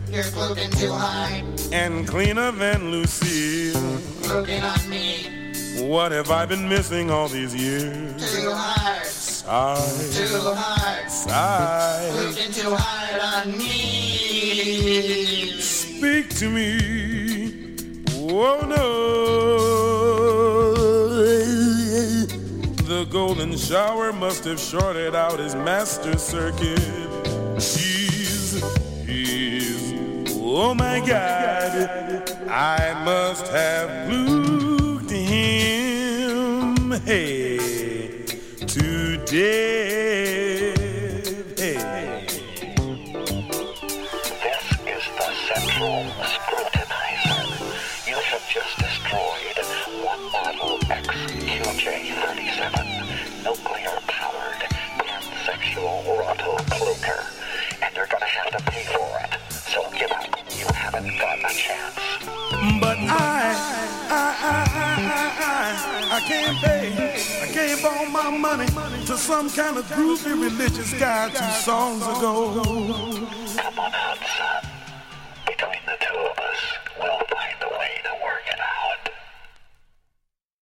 You're 0.09 0.23
floating 0.23 0.69
too 0.71 0.91
high. 0.93 1.43
and 1.71 2.07
cleaner 2.07 2.51
than 2.51 2.91
Lucille. 2.91 3.99
Looking 4.33 4.63
on 4.63 4.89
me. 4.89 5.27
What 5.81 6.11
have 6.13 6.31
I 6.31 6.45
been 6.45 6.69
missing 6.69 7.11
all 7.11 7.27
these 7.27 7.53
years? 7.53 8.33
Too 8.33 8.49
hard. 8.51 9.05
Sigh, 9.05 9.75
Too 10.13 10.53
hard. 10.55 11.11
sigh. 11.11 12.09
Looking 12.13 12.51
too 12.53 12.73
hard 12.75 13.45
on 13.47 13.57
me. 13.57 15.59
Speak 15.61 16.29
to 16.39 16.49
me. 16.49 16.94
Oh 18.27 18.65
no. 18.65 18.75
The 22.85 23.05
golden 23.05 23.55
shower 23.55 24.11
must 24.11 24.45
have 24.45 24.59
shorted 24.59 25.13
out 25.13 25.37
his 25.37 25.53
master 25.53 26.17
circuit. 26.17 26.79
He's, 27.55 28.63
he's, 29.05 29.93
oh 30.41 30.73
my 30.73 30.99
God. 31.05 32.31
I 32.49 33.03
must 33.05 33.47
have 33.47 34.11
looked 34.11 35.11
him. 35.11 36.91
Hey, 37.01 38.25
today. 38.65 40.24
to 58.57 58.63
pay 58.63 58.83
for 58.83 59.19
it. 59.19 59.51
So 59.51 59.89
give 59.91 60.11
up. 60.11 60.25
You 60.57 60.67
haven't 60.73 61.17
got 61.19 61.39
a 61.39 61.53
chance. 61.53 61.95
But 62.79 62.97
I, 62.97 63.51
I, 64.09 64.25
I, 64.41 64.63
I, 64.75 65.21
I, 65.43 66.17
I, 66.17 66.19
can't 66.21 66.57
pay. 66.59 66.93
I 67.41 67.51
gave 67.51 67.83
all 67.83 68.05
my 68.05 68.29
money 68.29 68.67
to 69.07 69.17
some 69.17 69.49
kind 69.49 69.77
of 69.77 69.85
groovy 69.85 70.41
religious 70.41 70.93
guy 70.93 71.29
two 71.29 71.51
songs 71.61 72.01
ago. 72.03 72.53
Come 73.57 73.79
on, 73.79 73.91
Hudson. 73.91 74.69
Between 75.45 75.81
the 75.85 75.97
two 75.99 76.17
of 76.17 76.39
us. 76.39 76.84